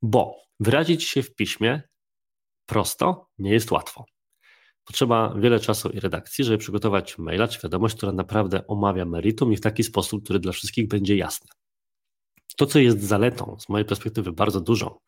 Bo 0.02 0.36
wyrazić 0.60 1.04
się 1.04 1.22
w 1.22 1.34
piśmie 1.34 1.82
prosto 2.66 3.30
nie 3.38 3.52
jest 3.52 3.70
łatwo. 3.70 4.04
Potrzeba 4.84 5.34
wiele 5.38 5.60
czasu 5.60 5.88
i 5.90 6.00
redakcji, 6.00 6.44
żeby 6.44 6.58
przygotować 6.58 7.18
maila 7.18 7.48
czy 7.48 7.60
wiadomość, 7.62 7.96
która 7.96 8.12
naprawdę 8.12 8.66
omawia 8.66 9.04
meritum 9.04 9.52
i 9.52 9.56
w 9.56 9.60
taki 9.60 9.82
sposób, 9.82 10.24
który 10.24 10.38
dla 10.38 10.52
wszystkich 10.52 10.88
będzie 10.88 11.16
jasny. 11.16 11.50
To, 12.56 12.66
co 12.66 12.78
jest 12.78 13.02
zaletą, 13.02 13.56
z 13.60 13.68
mojej 13.68 13.84
perspektywy 13.84 14.32
bardzo 14.32 14.60
dużą, 14.60 14.98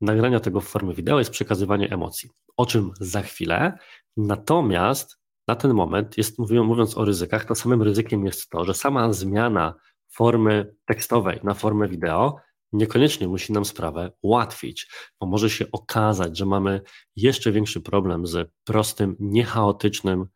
nagrania 0.00 0.40
tego 0.40 0.60
w 0.60 0.68
formie 0.68 0.94
wideo 0.94 1.18
jest 1.18 1.30
przekazywanie 1.30 1.90
emocji, 1.90 2.30
o 2.56 2.66
czym 2.66 2.92
za 3.00 3.22
chwilę. 3.22 3.78
Natomiast 4.16 5.18
na 5.48 5.56
ten 5.56 5.74
moment, 5.74 6.18
jest, 6.18 6.38
mówiąc 6.38 6.98
o 6.98 7.04
ryzykach, 7.04 7.44
to 7.44 7.54
samym 7.54 7.82
ryzykiem 7.82 8.24
jest 8.24 8.50
to, 8.50 8.64
że 8.64 8.74
sama 8.74 9.12
zmiana 9.12 9.74
formy 10.08 10.74
tekstowej 10.86 11.40
na 11.42 11.54
formę 11.54 11.88
wideo 11.88 12.36
niekoniecznie 12.76 13.28
musi 13.28 13.52
nam 13.52 13.64
sprawę 13.64 14.12
ułatwić, 14.22 14.88
bo 15.20 15.26
może 15.26 15.50
się 15.50 15.64
okazać, 15.72 16.38
że 16.38 16.46
mamy 16.46 16.80
jeszcze 17.16 17.52
większy 17.52 17.80
problem 17.80 18.26
z 18.26 18.50
prostym, 18.64 19.16
niechaotycznym 19.20 20.26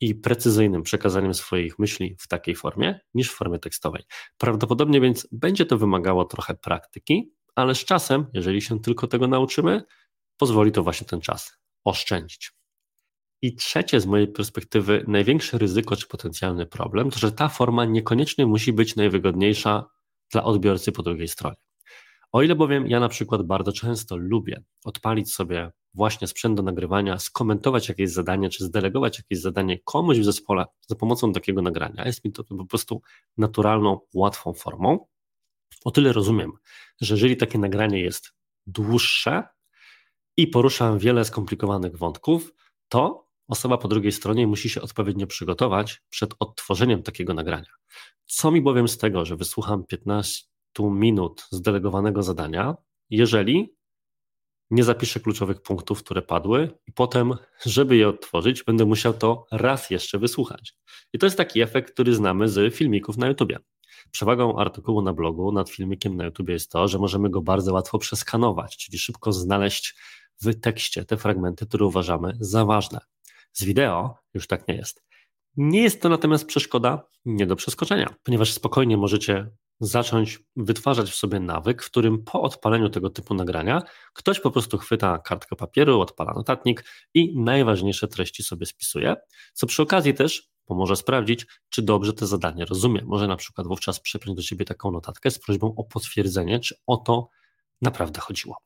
i 0.00 0.14
precyzyjnym 0.14 0.82
przekazaniem 0.82 1.34
swoich 1.34 1.78
myśli 1.78 2.16
w 2.20 2.28
takiej 2.28 2.54
formie 2.54 3.00
niż 3.14 3.30
w 3.30 3.34
formie 3.34 3.58
tekstowej. 3.58 4.02
Prawdopodobnie 4.38 5.00
więc 5.00 5.28
będzie 5.32 5.66
to 5.66 5.78
wymagało 5.78 6.24
trochę 6.24 6.54
praktyki, 6.54 7.32
ale 7.54 7.74
z 7.74 7.84
czasem, 7.84 8.26
jeżeli 8.32 8.62
się 8.62 8.80
tylko 8.80 9.06
tego 9.06 9.28
nauczymy, 9.28 9.82
pozwoli 10.36 10.72
to 10.72 10.82
właśnie 10.82 11.06
ten 11.06 11.20
czas 11.20 11.56
oszczędzić. 11.84 12.52
I 13.42 13.56
trzecie 13.56 14.00
z 14.00 14.06
mojej 14.06 14.28
perspektywy 14.28 15.04
największe 15.08 15.58
ryzyko 15.58 15.96
czy 15.96 16.06
potencjalny 16.06 16.66
problem 16.66 17.10
to, 17.10 17.18
że 17.18 17.32
ta 17.32 17.48
forma 17.48 17.84
niekoniecznie 17.84 18.46
musi 18.46 18.72
być 18.72 18.96
najwygodniejsza 18.96 19.84
dla 20.32 20.44
odbiorcy 20.44 20.92
po 20.92 21.02
drugiej 21.02 21.28
stronie. 21.28 21.56
O 22.32 22.42
ile 22.42 22.54
bowiem 22.54 22.86
ja 22.86 23.00
na 23.00 23.08
przykład 23.08 23.42
bardzo 23.42 23.72
często 23.72 24.16
lubię 24.16 24.62
odpalić 24.84 25.32
sobie 25.32 25.70
właśnie 25.94 26.28
sprzęt 26.28 26.56
do 26.56 26.62
nagrywania, 26.62 27.18
skomentować 27.18 27.88
jakieś 27.88 28.10
zadanie, 28.10 28.48
czy 28.48 28.64
zdelegować 28.64 29.18
jakieś 29.18 29.40
zadanie 29.40 29.78
komuś 29.84 30.18
w 30.18 30.24
zespole 30.24 30.64
za 30.88 30.96
pomocą 30.96 31.32
takiego 31.32 31.62
nagrania, 31.62 32.06
jest 32.06 32.24
mi 32.24 32.32
to 32.32 32.44
po 32.44 32.66
prostu 32.66 33.02
naturalną, 33.36 34.00
łatwą 34.14 34.52
formą, 34.52 35.06
o 35.84 35.90
tyle 35.90 36.12
rozumiem, 36.12 36.52
że 37.00 37.14
jeżeli 37.14 37.36
takie 37.36 37.58
nagranie 37.58 38.00
jest 38.00 38.32
dłuższe 38.66 39.42
i 40.36 40.46
porusza 40.46 40.98
wiele 40.98 41.24
skomplikowanych 41.24 41.98
wątków, 41.98 42.52
to 42.88 43.28
osoba 43.52 43.78
po 43.78 43.88
drugiej 43.88 44.12
stronie 44.12 44.46
musi 44.46 44.68
się 44.68 44.82
odpowiednio 44.82 45.26
przygotować 45.26 46.02
przed 46.10 46.34
odtworzeniem 46.38 47.02
takiego 47.02 47.34
nagrania. 47.34 47.72
Co 48.26 48.50
mi 48.50 48.60
bowiem 48.60 48.88
z 48.88 48.98
tego, 48.98 49.24
że 49.24 49.36
wysłucham 49.36 49.84
15 49.86 50.46
minut 50.80 51.46
zdelegowanego 51.50 52.22
zadania, 52.22 52.74
jeżeli 53.10 53.74
nie 54.70 54.84
zapiszę 54.84 55.20
kluczowych 55.20 55.62
punktów, 55.62 56.02
które 56.04 56.22
padły, 56.22 56.70
i 56.86 56.92
potem, 56.92 57.34
żeby 57.66 57.96
je 57.96 58.08
odtworzyć, 58.08 58.62
będę 58.62 58.84
musiał 58.84 59.14
to 59.14 59.46
raz 59.52 59.90
jeszcze 59.90 60.18
wysłuchać. 60.18 60.74
I 61.12 61.18
to 61.18 61.26
jest 61.26 61.36
taki 61.36 61.60
efekt, 61.60 61.92
który 61.92 62.14
znamy 62.14 62.48
z 62.48 62.74
filmików 62.74 63.16
na 63.16 63.28
YouTube. 63.28 63.52
Przewagą 64.10 64.58
artykułu 64.58 65.02
na 65.02 65.12
blogu 65.12 65.52
nad 65.52 65.70
filmikiem 65.70 66.16
na 66.16 66.24
YouTube 66.24 66.48
jest 66.48 66.70
to, 66.70 66.88
że 66.88 66.98
możemy 66.98 67.30
go 67.30 67.42
bardzo 67.42 67.72
łatwo 67.72 67.98
przeskanować, 67.98 68.76
czyli 68.76 68.98
szybko 68.98 69.32
znaleźć 69.32 69.94
w 70.42 70.60
tekście 70.60 71.04
te 71.04 71.16
fragmenty, 71.16 71.66
które 71.66 71.86
uważamy 71.86 72.36
za 72.40 72.64
ważne. 72.64 73.00
Z 73.52 73.64
wideo 73.64 74.18
już 74.34 74.46
tak 74.46 74.68
nie 74.68 74.74
jest. 74.74 75.04
Nie 75.56 75.82
jest 75.82 76.02
to 76.02 76.08
natomiast 76.08 76.46
przeszkoda 76.46 77.08
nie 77.24 77.46
do 77.46 77.56
przeskoczenia, 77.56 78.14
ponieważ 78.22 78.52
spokojnie 78.52 78.96
możecie 78.96 79.50
zacząć 79.80 80.40
wytwarzać 80.56 81.10
w 81.10 81.14
sobie 81.14 81.40
nawyk, 81.40 81.82
w 81.82 81.86
którym 81.86 82.24
po 82.24 82.42
odpaleniu 82.42 82.88
tego 82.88 83.10
typu 83.10 83.34
nagrania 83.34 83.82
ktoś 84.12 84.40
po 84.40 84.50
prostu 84.50 84.78
chwyta 84.78 85.18
kartkę 85.18 85.56
papieru, 85.56 86.00
odpala 86.00 86.32
notatnik 86.32 86.84
i 87.14 87.38
najważniejsze 87.38 88.08
treści 88.08 88.42
sobie 88.42 88.66
spisuje, 88.66 89.16
co 89.52 89.66
przy 89.66 89.82
okazji 89.82 90.14
też 90.14 90.50
pomoże 90.64 90.96
sprawdzić, 90.96 91.46
czy 91.68 91.82
dobrze 91.82 92.12
te 92.12 92.26
zadanie 92.26 92.64
rozumie. 92.64 93.02
Może 93.04 93.28
na 93.28 93.36
przykład 93.36 93.66
wówczas 93.66 94.00
przepiąć 94.00 94.36
do 94.36 94.42
siebie 94.42 94.64
taką 94.64 94.90
notatkę 94.90 95.30
z 95.30 95.38
prośbą 95.38 95.74
o 95.76 95.84
potwierdzenie, 95.84 96.60
czy 96.60 96.76
o 96.86 96.96
to 96.96 97.28
naprawdę 97.82 98.20
chodziło. 98.20 98.56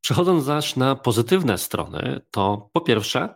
Przechodząc 0.00 0.44
zaś 0.44 0.76
na 0.76 0.94
pozytywne 0.96 1.58
strony, 1.58 2.20
to 2.30 2.70
po 2.72 2.80
pierwsze 2.80 3.34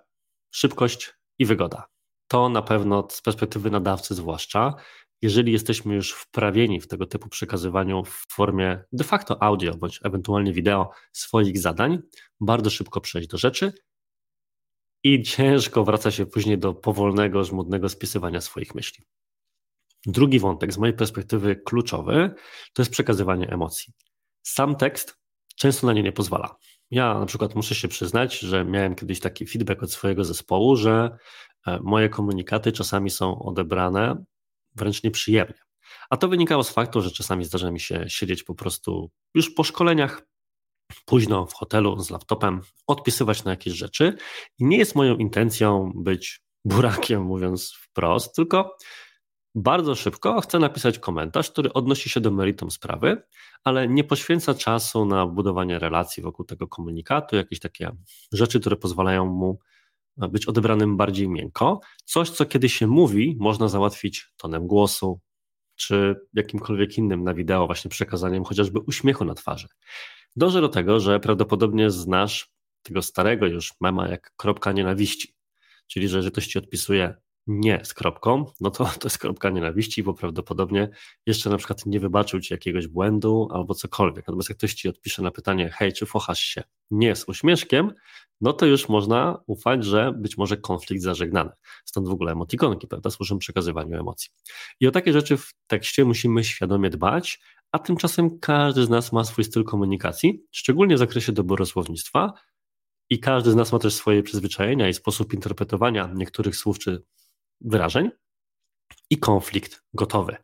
szybkość 0.52 1.12
i 1.38 1.46
wygoda. 1.46 1.86
To 2.28 2.48
na 2.48 2.62
pewno 2.62 3.08
z 3.10 3.22
perspektywy 3.22 3.70
nadawcy 3.70 4.14
zwłaszcza, 4.14 4.74
jeżeli 5.22 5.52
jesteśmy 5.52 5.94
już 5.94 6.12
wprawieni 6.12 6.80
w 6.80 6.86
tego 6.88 7.06
typu 7.06 7.28
przekazywaniu 7.28 8.04
w 8.04 8.26
formie 8.34 8.84
de 8.92 9.04
facto 9.04 9.42
audio 9.42 9.74
bądź 9.74 10.00
ewentualnie 10.04 10.52
wideo 10.52 10.90
swoich 11.12 11.58
zadań, 11.58 11.98
bardzo 12.40 12.70
szybko 12.70 13.00
przejść 13.00 13.28
do 13.28 13.38
rzeczy 13.38 13.72
i 15.04 15.22
ciężko 15.22 15.84
wraca 15.84 16.10
się 16.10 16.26
później 16.26 16.58
do 16.58 16.74
powolnego, 16.74 17.44
żmudnego 17.44 17.88
spisywania 17.88 18.40
swoich 18.40 18.74
myśli. 18.74 19.04
Drugi 20.06 20.38
wątek, 20.38 20.72
z 20.72 20.78
mojej 20.78 20.96
perspektywy 20.96 21.56
kluczowy, 21.56 22.34
to 22.72 22.82
jest 22.82 22.92
przekazywanie 22.92 23.48
emocji. 23.48 23.92
Sam 24.42 24.76
tekst 24.76 25.18
często 25.56 25.86
na 25.86 25.92
nie 25.92 26.02
nie 26.02 26.12
pozwala. 26.12 26.56
Ja 26.92 27.18
na 27.18 27.26
przykład 27.26 27.54
muszę 27.54 27.74
się 27.74 27.88
przyznać, 27.88 28.38
że 28.38 28.64
miałem 28.64 28.94
kiedyś 28.94 29.20
taki 29.20 29.46
feedback 29.46 29.82
od 29.82 29.92
swojego 29.92 30.24
zespołu, 30.24 30.76
że 30.76 31.16
e, 31.66 31.78
moje 31.82 32.08
komunikaty 32.08 32.72
czasami 32.72 33.10
są 33.10 33.42
odebrane 33.42 34.24
wręcz 34.74 35.02
nieprzyjemnie. 35.02 35.58
A 36.10 36.16
to 36.16 36.28
wynikało 36.28 36.64
z 36.64 36.70
faktu, 36.70 37.00
że 37.00 37.10
czasami 37.10 37.44
zdarza 37.44 37.70
mi 37.70 37.80
się 37.80 38.04
siedzieć 38.08 38.42
po 38.42 38.54
prostu 38.54 39.10
już 39.34 39.50
po 39.50 39.64
szkoleniach, 39.64 40.22
późno 41.04 41.46
w 41.46 41.54
hotelu 41.54 42.00
z 42.00 42.10
laptopem, 42.10 42.60
odpisywać 42.86 43.44
na 43.44 43.50
jakieś 43.50 43.74
rzeczy. 43.74 44.16
I 44.58 44.64
nie 44.64 44.76
jest 44.76 44.94
moją 44.94 45.16
intencją 45.16 45.92
być 45.94 46.42
burakiem, 46.64 47.22
mówiąc 47.32 47.72
wprost, 47.80 48.34
tylko 48.34 48.76
bardzo 49.54 49.94
szybko 49.94 50.40
chcę 50.40 50.58
napisać 50.58 50.98
komentarz, 50.98 51.50
który 51.50 51.72
odnosi 51.72 52.10
się 52.10 52.20
do 52.20 52.30
meritum 52.30 52.70
sprawy, 52.70 53.22
ale 53.64 53.88
nie 53.88 54.04
poświęca 54.04 54.54
czasu 54.54 55.06
na 55.06 55.26
budowanie 55.26 55.78
relacji 55.78 56.22
wokół 56.22 56.44
tego 56.44 56.68
komunikatu, 56.68 57.36
jakieś 57.36 57.60
takie 57.60 57.90
rzeczy, 58.32 58.60
które 58.60 58.76
pozwalają 58.76 59.26
mu 59.26 59.58
być 60.16 60.46
odebranym 60.46 60.96
bardziej 60.96 61.28
miękko. 61.28 61.80
Coś, 62.04 62.30
co 62.30 62.46
kiedy 62.46 62.68
się 62.68 62.86
mówi, 62.86 63.36
można 63.40 63.68
załatwić 63.68 64.32
tonem 64.36 64.66
głosu, 64.66 65.20
czy 65.76 66.16
jakimkolwiek 66.34 66.98
innym 66.98 67.24
na 67.24 67.34
wideo, 67.34 67.66
właśnie 67.66 67.90
przekazaniem 67.90 68.44
chociażby 68.44 68.80
uśmiechu 68.80 69.24
na 69.24 69.34
twarzy. 69.34 69.68
Dążę 70.36 70.60
do 70.60 70.68
tego, 70.68 71.00
że 71.00 71.20
prawdopodobnie 71.20 71.90
znasz 71.90 72.52
tego 72.82 73.02
starego 73.02 73.46
już 73.46 73.72
mema 73.80 74.08
jak 74.08 74.32
kropka 74.36 74.72
nienawiści. 74.72 75.34
Czyli, 75.86 76.08
że, 76.08 76.22
że 76.22 76.30
ktoś 76.30 76.46
ci 76.46 76.58
odpisuje 76.58 77.14
nie 77.46 77.80
z 77.84 77.94
kropką, 77.94 78.46
no 78.60 78.70
to 78.70 78.84
to 78.84 79.08
jest 79.08 79.18
kropka 79.18 79.50
nienawiści, 79.50 80.02
bo 80.02 80.14
prawdopodobnie 80.14 80.88
jeszcze 81.26 81.50
na 81.50 81.56
przykład 81.56 81.86
nie 81.86 82.00
wybaczył 82.00 82.40
ci 82.40 82.54
jakiegoś 82.54 82.86
błędu 82.86 83.48
albo 83.52 83.74
cokolwiek. 83.74 84.26
Natomiast 84.26 84.48
jak 84.48 84.58
ktoś 84.58 84.74
ci 84.74 84.88
odpisze 84.88 85.22
na 85.22 85.30
pytanie, 85.30 85.70
hej, 85.70 85.92
czy 85.92 86.06
fochasz 86.06 86.40
się 86.40 86.62
nie 86.90 87.16
z 87.16 87.28
uśmieszkiem, 87.28 87.92
no 88.40 88.52
to 88.52 88.66
już 88.66 88.88
można 88.88 89.42
ufać, 89.46 89.84
że 89.84 90.12
być 90.12 90.38
może 90.38 90.56
konflikt 90.56 91.02
zażegnany. 91.02 91.50
Stąd 91.84 92.08
w 92.08 92.10
ogóle 92.10 92.32
emotikonki, 92.32 92.86
prawda, 92.86 93.10
służą 93.10 93.38
przekazywaniu 93.38 94.00
emocji. 94.00 94.30
I 94.80 94.86
o 94.86 94.90
takie 94.90 95.12
rzeczy 95.12 95.36
w 95.36 95.54
tekście 95.66 96.04
musimy 96.04 96.44
świadomie 96.44 96.90
dbać, 96.90 97.40
a 97.72 97.78
tymczasem 97.78 98.38
każdy 98.38 98.84
z 98.84 98.88
nas 98.88 99.12
ma 99.12 99.24
swój 99.24 99.44
styl 99.44 99.64
komunikacji, 99.64 100.44
szczególnie 100.50 100.94
w 100.94 100.98
zakresie 100.98 101.32
doboru 101.32 101.66
słownictwa, 101.66 102.32
i 103.10 103.20
każdy 103.20 103.50
z 103.50 103.54
nas 103.54 103.72
ma 103.72 103.78
też 103.78 103.94
swoje 103.94 104.22
przyzwyczajenia 104.22 104.88
i 104.88 104.94
sposób 104.94 105.34
interpretowania 105.34 106.10
niektórych 106.14 106.56
słów 106.56 106.78
czy 106.78 107.02
wyrażeń 107.64 108.10
i 109.10 109.18
konflikt 109.18 109.82
gotowy. 109.94 110.36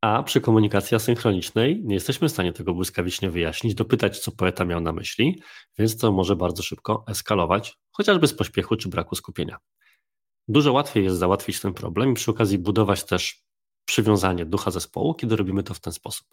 A 0.00 0.22
przy 0.22 0.40
komunikacji 0.40 0.94
asynchronicznej 0.94 1.82
nie 1.84 1.94
jesteśmy 1.94 2.28
w 2.28 2.32
stanie 2.32 2.52
tego 2.52 2.74
błyskawicznie 2.74 3.30
wyjaśnić, 3.30 3.74
dopytać, 3.74 4.18
co 4.18 4.32
poeta 4.32 4.64
miał 4.64 4.80
na 4.80 4.92
myśli, 4.92 5.42
więc 5.78 5.96
to 5.96 6.12
może 6.12 6.36
bardzo 6.36 6.62
szybko 6.62 7.04
eskalować, 7.08 7.78
chociażby 7.90 8.26
z 8.28 8.34
pośpiechu 8.34 8.76
czy 8.76 8.88
braku 8.88 9.14
skupienia. 9.14 9.56
Dużo 10.48 10.72
łatwiej 10.72 11.04
jest 11.04 11.16
załatwić 11.16 11.60
ten 11.60 11.74
problem 11.74 12.12
i 12.12 12.14
przy 12.14 12.30
okazji 12.30 12.58
budować 12.58 13.04
też 13.04 13.42
przywiązanie 13.84 14.46
ducha 14.46 14.70
zespołu, 14.70 15.14
kiedy 15.14 15.36
robimy 15.36 15.62
to 15.62 15.74
w 15.74 15.80
ten 15.80 15.92
sposób. 15.92 16.26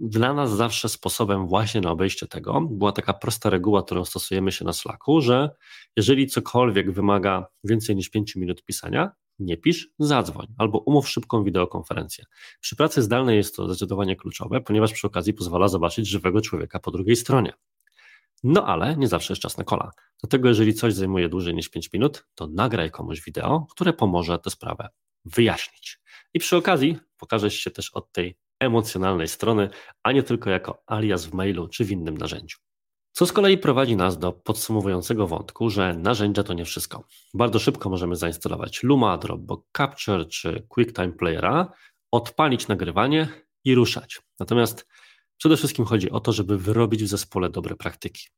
Dla 0.00 0.34
nas 0.34 0.50
zawsze 0.50 0.88
sposobem 0.88 1.46
właśnie 1.46 1.80
na 1.80 1.90
obejście 1.90 2.26
tego 2.26 2.60
była 2.60 2.92
taka 2.92 3.14
prosta 3.14 3.50
reguła, 3.50 3.82
którą 3.82 4.04
stosujemy 4.04 4.52
się 4.52 4.64
na 4.64 4.72
Slacku, 4.72 5.20
że 5.20 5.50
jeżeli 5.96 6.26
cokolwiek 6.26 6.92
wymaga 6.92 7.46
więcej 7.64 7.96
niż 7.96 8.10
5 8.10 8.36
minut 8.36 8.64
pisania, 8.64 9.10
nie 9.40 9.56
pisz, 9.56 9.88
zadzwoń 9.98 10.46
albo 10.58 10.78
umów 10.78 11.08
szybką 11.08 11.44
wideokonferencję. 11.44 12.24
Przy 12.60 12.76
pracy 12.76 13.02
zdalnej 13.02 13.36
jest 13.36 13.56
to 13.56 13.66
zdecydowanie 13.66 14.16
kluczowe, 14.16 14.60
ponieważ 14.60 14.92
przy 14.92 15.06
okazji 15.06 15.34
pozwala 15.34 15.68
zobaczyć 15.68 16.08
żywego 16.08 16.40
człowieka 16.40 16.78
po 16.78 16.90
drugiej 16.90 17.16
stronie. 17.16 17.52
No 18.42 18.66
ale 18.66 18.96
nie 18.96 19.08
zawsze 19.08 19.32
jest 19.32 19.42
czas 19.42 19.58
na 19.58 19.64
kola. 19.64 19.90
Dlatego 20.20 20.48
jeżeli 20.48 20.74
coś 20.74 20.94
zajmuje 20.94 21.28
dłużej 21.28 21.54
niż 21.54 21.68
5 21.68 21.92
minut, 21.92 22.26
to 22.34 22.46
nagraj 22.46 22.90
komuś 22.90 23.22
wideo, 23.22 23.66
które 23.70 23.92
pomoże 23.92 24.38
tę 24.38 24.50
sprawę 24.50 24.88
wyjaśnić. 25.24 26.00
I 26.34 26.38
przy 26.38 26.56
okazji 26.56 26.98
pokażesz 27.18 27.54
się 27.54 27.70
też 27.70 27.90
od 27.90 28.12
tej 28.12 28.36
emocjonalnej 28.60 29.28
strony, 29.28 29.70
a 30.02 30.12
nie 30.12 30.22
tylko 30.22 30.50
jako 30.50 30.82
alias 30.86 31.26
w 31.26 31.34
mailu 31.34 31.68
czy 31.68 31.84
w 31.84 31.90
innym 31.90 32.16
narzędziu. 32.18 32.58
Co 33.20 33.26
z 33.26 33.32
kolei 33.32 33.58
prowadzi 33.58 33.96
nas 33.96 34.18
do 34.18 34.32
podsumowującego 34.32 35.26
wątku, 35.26 35.70
że 35.70 35.94
narzędzia 35.94 36.42
to 36.42 36.54
nie 36.54 36.64
wszystko. 36.64 37.04
Bardzo 37.34 37.58
szybko 37.58 37.90
możemy 37.90 38.16
zainstalować 38.16 38.82
Luma, 38.82 39.18
Dropbox 39.18 39.62
Capture 39.76 40.28
czy 40.28 40.66
QuickTime 40.68 41.12
Playera, 41.12 41.72
odpalić 42.10 42.68
nagrywanie 42.68 43.28
i 43.64 43.74
ruszać. 43.74 44.22
Natomiast 44.38 44.86
przede 45.36 45.56
wszystkim 45.56 45.84
chodzi 45.84 46.10
o 46.10 46.20
to, 46.20 46.32
żeby 46.32 46.58
wyrobić 46.58 47.04
w 47.04 47.06
zespole 47.06 47.50
dobre 47.50 47.76
praktyki. 47.76 48.28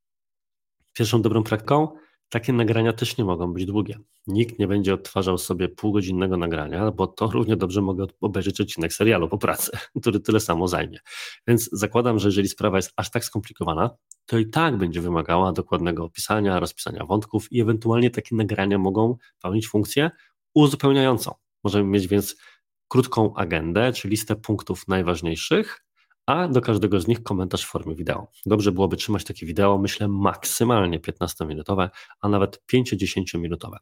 Pierwszą 0.92 1.22
dobrą 1.22 1.42
praktyką 1.42 1.88
takie 2.32 2.52
nagrania 2.52 2.92
też 2.92 3.16
nie 3.16 3.24
mogą 3.24 3.52
być 3.52 3.66
długie. 3.66 3.98
Nikt 4.26 4.58
nie 4.58 4.68
będzie 4.68 4.94
odtwarzał 4.94 5.38
sobie 5.38 5.68
półgodzinnego 5.68 6.36
nagrania, 6.36 6.90
bo 6.90 7.06
to 7.06 7.26
równie 7.26 7.56
dobrze 7.56 7.82
mogę 7.82 8.06
obejrzeć 8.20 8.60
odcinek 8.60 8.92
serialu 8.92 9.28
po 9.28 9.38
pracy, 9.38 9.70
który 10.00 10.20
tyle 10.20 10.40
samo 10.40 10.68
zajmie. 10.68 10.98
Więc 11.46 11.68
zakładam, 11.72 12.18
że 12.18 12.28
jeżeli 12.28 12.48
sprawa 12.48 12.78
jest 12.78 12.92
aż 12.96 13.10
tak 13.10 13.24
skomplikowana, 13.24 13.90
to 14.26 14.38
i 14.38 14.50
tak 14.50 14.76
będzie 14.76 15.00
wymagała 15.00 15.52
dokładnego 15.52 16.04
opisania, 16.04 16.60
rozpisania 16.60 17.04
wątków 17.04 17.52
i 17.52 17.60
ewentualnie 17.60 18.10
takie 18.10 18.36
nagrania 18.36 18.78
mogą 18.78 19.16
pełnić 19.42 19.68
funkcję 19.68 20.10
uzupełniającą. 20.54 21.34
Możemy 21.64 21.90
mieć 21.90 22.08
więc 22.08 22.36
krótką 22.88 23.34
agendę, 23.34 23.92
czy 23.92 24.08
listę 24.08 24.36
punktów 24.36 24.88
najważniejszych, 24.88 25.84
a 26.32 26.48
do 26.48 26.60
każdego 26.60 27.00
z 27.00 27.08
nich 27.08 27.22
komentarz 27.22 27.64
w 27.64 27.68
formie 27.68 27.94
wideo. 27.94 28.26
Dobrze 28.46 28.72
byłoby 28.72 28.96
trzymać 28.96 29.24
takie 29.24 29.46
wideo, 29.46 29.78
myślę, 29.78 30.08
maksymalnie 30.08 31.00
15-minutowe, 31.00 31.88
a 32.20 32.28
nawet 32.28 32.62
5-10 32.72 33.38
minutowe. 33.38 33.78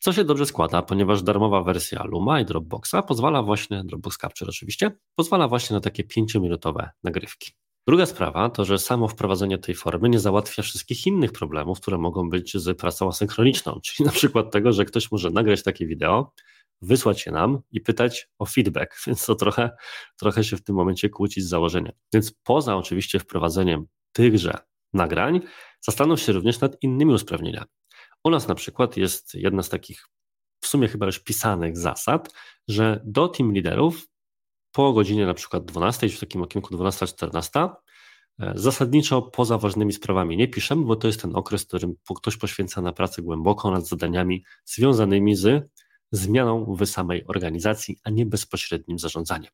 Co 0.00 0.12
się 0.12 0.24
dobrze 0.24 0.46
składa, 0.46 0.82
ponieważ 0.82 1.22
darmowa 1.22 1.62
wersja 1.62 2.04
Luma 2.04 2.40
i 2.40 2.44
Dropboxa 2.44 3.02
pozwala 3.08 3.42
właśnie, 3.42 3.84
Dropbox 3.84 4.18
Capture 4.18 4.48
oczywiście, 4.48 4.90
pozwala 5.14 5.48
właśnie 5.48 5.74
na 5.74 5.80
takie 5.80 6.04
5-minutowe 6.04 6.88
nagrywki. 7.02 7.52
Druga 7.88 8.06
sprawa 8.06 8.50
to, 8.50 8.64
że 8.64 8.78
samo 8.78 9.08
wprowadzenie 9.08 9.58
tej 9.58 9.74
formy 9.74 10.08
nie 10.08 10.18
załatwia 10.18 10.62
wszystkich 10.62 11.06
innych 11.06 11.32
problemów, 11.32 11.80
które 11.80 11.98
mogą 11.98 12.30
być 12.30 12.56
z 12.56 12.78
pracą 12.78 13.08
asynchroniczną, 13.08 13.80
czyli 13.84 14.06
na 14.06 14.12
przykład 14.12 14.52
tego, 14.52 14.72
że 14.72 14.84
ktoś 14.84 15.12
może 15.12 15.30
nagrać 15.30 15.62
takie 15.62 15.86
wideo, 15.86 16.32
wysłać 16.84 17.26
je 17.26 17.32
nam 17.32 17.58
i 17.70 17.80
pytać 17.80 18.28
o 18.38 18.46
feedback, 18.46 18.96
więc 19.06 19.26
to 19.26 19.34
trochę, 19.34 19.70
trochę 20.18 20.44
się 20.44 20.56
w 20.56 20.64
tym 20.64 20.76
momencie 20.76 21.08
kłóci 21.08 21.40
z 21.40 21.48
założeniem. 21.48 21.92
Więc 22.14 22.32
poza 22.42 22.76
oczywiście 22.76 23.18
wprowadzeniem 23.18 23.86
tychże 24.12 24.58
nagrań, 24.92 25.40
zastanów 25.80 26.20
się 26.20 26.32
również 26.32 26.60
nad 26.60 26.82
innymi 26.82 27.12
usprawnieniami. 27.12 27.66
U 28.24 28.30
nas 28.30 28.48
na 28.48 28.54
przykład 28.54 28.96
jest 28.96 29.34
jedna 29.34 29.62
z 29.62 29.68
takich 29.68 30.08
w 30.60 30.66
sumie 30.66 30.88
chyba 30.88 31.06
już 31.06 31.18
pisanych 31.18 31.76
zasad, 31.76 32.34
że 32.68 33.00
do 33.04 33.28
team 33.28 33.52
liderów 33.52 34.08
po 34.72 34.92
godzinie 34.92 35.26
na 35.26 35.34
przykład 35.34 35.64
12, 35.64 36.08
w 36.08 36.20
takim 36.20 36.42
okienku 36.42 36.74
12-14, 36.74 37.70
e, 38.40 38.52
zasadniczo 38.54 39.22
poza 39.22 39.58
ważnymi 39.58 39.92
sprawami 39.92 40.36
nie 40.36 40.48
piszemy, 40.48 40.84
bo 40.84 40.96
to 40.96 41.06
jest 41.06 41.22
ten 41.22 41.36
okres, 41.36 41.62
w 41.62 41.66
którym 41.66 41.94
ktoś 42.16 42.36
poświęca 42.36 42.82
na 42.82 42.92
pracę 42.92 43.22
głęboką 43.22 43.70
nad 43.70 43.86
zadaniami 43.88 44.44
związanymi 44.64 45.36
z 45.36 45.70
zmianą 46.16 46.76
w 46.76 46.86
samej 46.86 47.26
organizacji, 47.26 47.98
a 48.04 48.10
nie 48.10 48.26
bezpośrednim 48.26 48.98
zarządzaniem. 48.98 49.52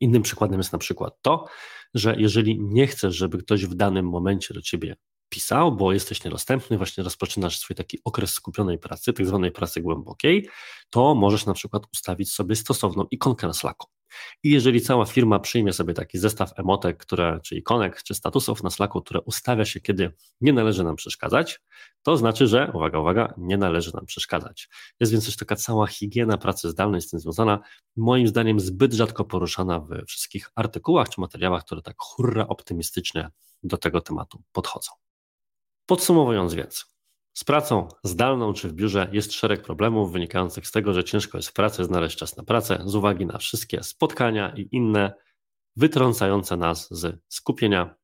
Innym 0.00 0.22
przykładem 0.22 0.60
jest 0.60 0.72
na 0.72 0.78
przykład 0.78 1.14
to, 1.22 1.46
że 1.94 2.14
jeżeli 2.18 2.60
nie 2.60 2.86
chcesz, 2.86 3.16
żeby 3.16 3.38
ktoś 3.38 3.66
w 3.66 3.74
danym 3.74 4.08
momencie 4.08 4.54
do 4.54 4.62
ciebie 4.62 4.96
pisał, 5.28 5.76
bo 5.76 5.92
jesteś 5.92 6.24
niedostępny, 6.24 6.78
właśnie 6.78 7.04
rozpoczynasz 7.04 7.58
swój 7.58 7.76
taki 7.76 7.98
okres 8.04 8.30
skupionej 8.30 8.78
pracy, 8.78 9.12
tak 9.12 9.26
zwanej 9.26 9.52
pracy 9.52 9.80
głębokiej, 9.80 10.48
to 10.90 11.14
możesz 11.14 11.46
na 11.46 11.54
przykład 11.54 11.82
ustawić 11.92 12.32
sobie 12.32 12.56
stosowną 12.56 13.04
ikonkę 13.10 13.46
na 13.46 13.52
Slacku. 13.52 13.93
I 14.42 14.50
jeżeli 14.50 14.80
cała 14.80 15.06
firma 15.06 15.38
przyjmie 15.38 15.72
sobie 15.72 15.94
taki 15.94 16.18
zestaw 16.18 16.58
emotek, 16.58 16.96
które, 16.96 17.40
czy 17.44 17.56
ikonek, 17.56 18.02
czy 18.02 18.14
statusów 18.14 18.62
na 18.62 18.70
Slacku, 18.70 19.02
które 19.02 19.20
ustawia 19.20 19.64
się, 19.64 19.80
kiedy 19.80 20.12
nie 20.40 20.52
należy 20.52 20.84
nam 20.84 20.96
przeszkadzać, 20.96 21.60
to 22.02 22.16
znaczy, 22.16 22.46
że, 22.46 22.70
uwaga, 22.74 22.98
uwaga, 22.98 23.34
nie 23.38 23.56
należy 23.56 23.94
nam 23.94 24.06
przeszkadzać. 24.06 24.68
Jest 25.00 25.12
więc 25.12 25.26
też 25.26 25.36
taka 25.36 25.56
cała 25.56 25.86
higiena 25.86 26.38
pracy 26.38 26.70
zdalnej 26.70 27.00
z 27.00 27.10
tym 27.10 27.20
związana, 27.20 27.58
moim 27.96 28.28
zdaniem 28.28 28.60
zbyt 28.60 28.92
rzadko 28.92 29.24
poruszana 29.24 29.80
we 29.80 30.04
wszystkich 30.04 30.50
artykułach 30.54 31.08
czy 31.08 31.20
materiałach, 31.20 31.64
które 31.64 31.82
tak 31.82 31.96
hurra 31.98 32.46
optymistycznie 32.48 33.30
do 33.62 33.76
tego 33.76 34.00
tematu 34.00 34.42
podchodzą. 34.52 34.90
Podsumowując 35.86 36.54
więc, 36.54 36.93
z 37.34 37.44
pracą 37.44 37.88
zdalną 38.04 38.52
czy 38.52 38.68
w 38.68 38.72
biurze 38.72 39.08
jest 39.12 39.32
szereg 39.32 39.62
problemów 39.62 40.12
wynikających 40.12 40.66
z 40.66 40.72
tego, 40.72 40.94
że 40.94 41.04
ciężko 41.04 41.38
jest 41.38 41.48
w 41.48 41.52
pracy 41.52 41.84
znaleźć 41.84 42.16
czas 42.16 42.36
na 42.36 42.44
pracę 42.44 42.82
z 42.84 42.94
uwagi 42.94 43.26
na 43.26 43.38
wszystkie 43.38 43.82
spotkania 43.82 44.54
i 44.56 44.68
inne 44.72 45.14
wytrącające 45.76 46.56
nas 46.56 46.88
z 46.90 47.20
skupienia 47.28 47.94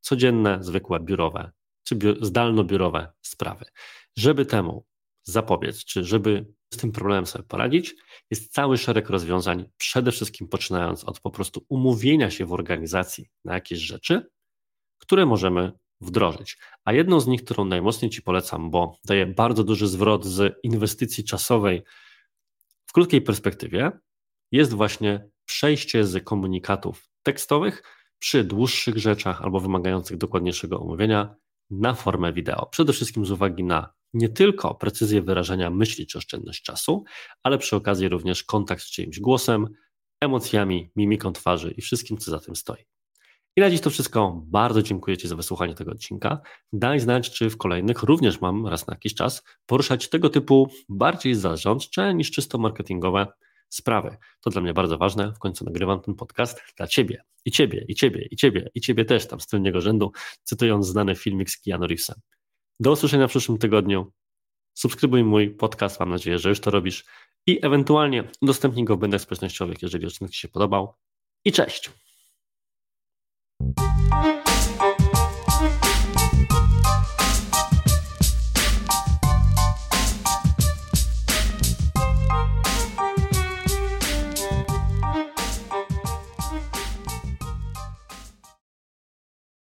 codzienne, 0.00 0.58
zwykłe 0.60 1.00
biurowe 1.00 1.52
czy 1.84 1.96
zdalno-biurowe 2.20 3.12
sprawy. 3.22 3.64
Żeby 4.16 4.46
temu 4.46 4.86
zapobiec, 5.24 5.84
czy 5.84 6.04
żeby 6.04 6.46
z 6.74 6.76
tym 6.76 6.92
problemem 6.92 7.26
sobie 7.26 7.44
poradzić, 7.44 7.94
jest 8.30 8.52
cały 8.52 8.78
szereg 8.78 9.10
rozwiązań, 9.10 9.70
przede 9.76 10.12
wszystkim 10.12 10.48
poczynając 10.48 11.04
od 11.04 11.20
po 11.20 11.30
prostu 11.30 11.66
umówienia 11.68 12.30
się 12.30 12.46
w 12.46 12.52
organizacji 12.52 13.26
na 13.44 13.54
jakieś 13.54 13.78
rzeczy, 13.78 14.26
które 14.98 15.26
możemy 15.26 15.72
wdrożyć. 16.00 16.58
A 16.84 16.92
jedną 16.92 17.20
z 17.20 17.26
nich, 17.26 17.44
którą 17.44 17.64
najmocniej 17.64 18.10
Ci 18.10 18.22
polecam, 18.22 18.70
bo 18.70 18.98
daje 19.04 19.26
bardzo 19.26 19.64
duży 19.64 19.88
zwrot 19.88 20.24
z 20.24 20.58
inwestycji 20.62 21.24
czasowej 21.24 21.82
w 22.86 22.92
krótkiej 22.92 23.22
perspektywie, 23.22 23.92
jest 24.52 24.74
właśnie 24.74 25.28
przejście 25.44 26.04
z 26.04 26.24
komunikatów 26.24 27.08
tekstowych 27.22 27.82
przy 28.18 28.44
dłuższych 28.44 28.98
rzeczach 28.98 29.42
albo 29.42 29.60
wymagających 29.60 30.16
dokładniejszego 30.16 30.80
omówienia 30.80 31.34
na 31.70 31.94
formę 31.94 32.32
wideo. 32.32 32.66
Przede 32.66 32.92
wszystkim 32.92 33.26
z 33.26 33.30
uwagi 33.30 33.64
na 33.64 33.94
nie 34.14 34.28
tylko 34.28 34.74
precyzję 34.74 35.22
wyrażania 35.22 35.70
myśli 35.70 36.06
czy 36.06 36.18
oszczędność 36.18 36.62
czasu, 36.62 37.04
ale 37.42 37.58
przy 37.58 37.76
okazji 37.76 38.08
również 38.08 38.44
kontakt 38.44 38.82
z 38.82 38.90
czyimś 38.90 39.20
głosem, 39.20 39.68
emocjami, 40.20 40.90
mimiką 40.96 41.32
twarzy 41.32 41.70
i 41.70 41.82
wszystkim, 41.82 42.18
co 42.18 42.30
za 42.30 42.38
tym 42.38 42.56
stoi. 42.56 42.95
I 43.56 43.60
na 43.60 43.70
dziś 43.70 43.80
to 43.80 43.90
wszystko. 43.90 44.42
Bardzo 44.46 44.82
dziękuję 44.82 45.16
Ci 45.16 45.28
za 45.28 45.36
wysłuchanie 45.36 45.74
tego 45.74 45.90
odcinka. 45.92 46.40
Daj 46.72 47.00
znać, 47.00 47.30
czy 47.30 47.50
w 47.50 47.56
kolejnych 47.56 48.02
również 48.02 48.40
mam 48.40 48.66
raz 48.66 48.86
na 48.86 48.94
jakiś 48.94 49.14
czas 49.14 49.42
poruszać 49.66 50.08
tego 50.08 50.30
typu 50.30 50.70
bardziej 50.88 51.34
zarządcze 51.34 52.14
niż 52.14 52.30
czysto 52.30 52.58
marketingowe 52.58 53.26
sprawy. 53.68 54.16
To 54.40 54.50
dla 54.50 54.62
mnie 54.62 54.74
bardzo 54.74 54.98
ważne. 54.98 55.32
W 55.32 55.38
końcu 55.38 55.64
nagrywam 55.64 56.00
ten 56.00 56.14
podcast 56.14 56.62
dla 56.76 56.86
Ciebie. 56.86 57.22
I 57.44 57.50
Ciebie, 57.50 57.84
i 57.88 57.94
Ciebie, 57.94 58.28
i 58.30 58.36
Ciebie, 58.36 58.70
i 58.74 58.80
Ciebie 58.80 59.04
też 59.04 59.26
tam 59.26 59.40
z 59.40 59.46
tylnego 59.46 59.80
rzędu, 59.80 60.12
cytując 60.42 60.86
znany 60.86 61.14
filmik 61.14 61.50
z 61.50 61.60
Keanu 61.60 61.86
Reevesem. 61.86 62.20
Do 62.80 62.92
usłyszenia 62.92 63.26
w 63.26 63.30
przyszłym 63.30 63.58
tygodniu. 63.58 64.12
Subskrybuj 64.74 65.24
mój 65.24 65.50
podcast, 65.50 66.00
mam 66.00 66.10
nadzieję, 66.10 66.38
że 66.38 66.48
już 66.48 66.60
to 66.60 66.70
robisz. 66.70 67.04
I 67.46 67.66
ewentualnie 67.66 68.24
udostępnij 68.40 68.84
go 68.84 68.96
w 68.96 68.98
błędach 68.98 69.20
społecznościowych, 69.20 69.82
jeżeli 69.82 70.06
odcinek 70.06 70.32
Ci 70.32 70.40
się 70.40 70.48
podobał. 70.48 70.94
I 71.44 71.52
cześć! 71.52 72.05
Música 73.60 74.46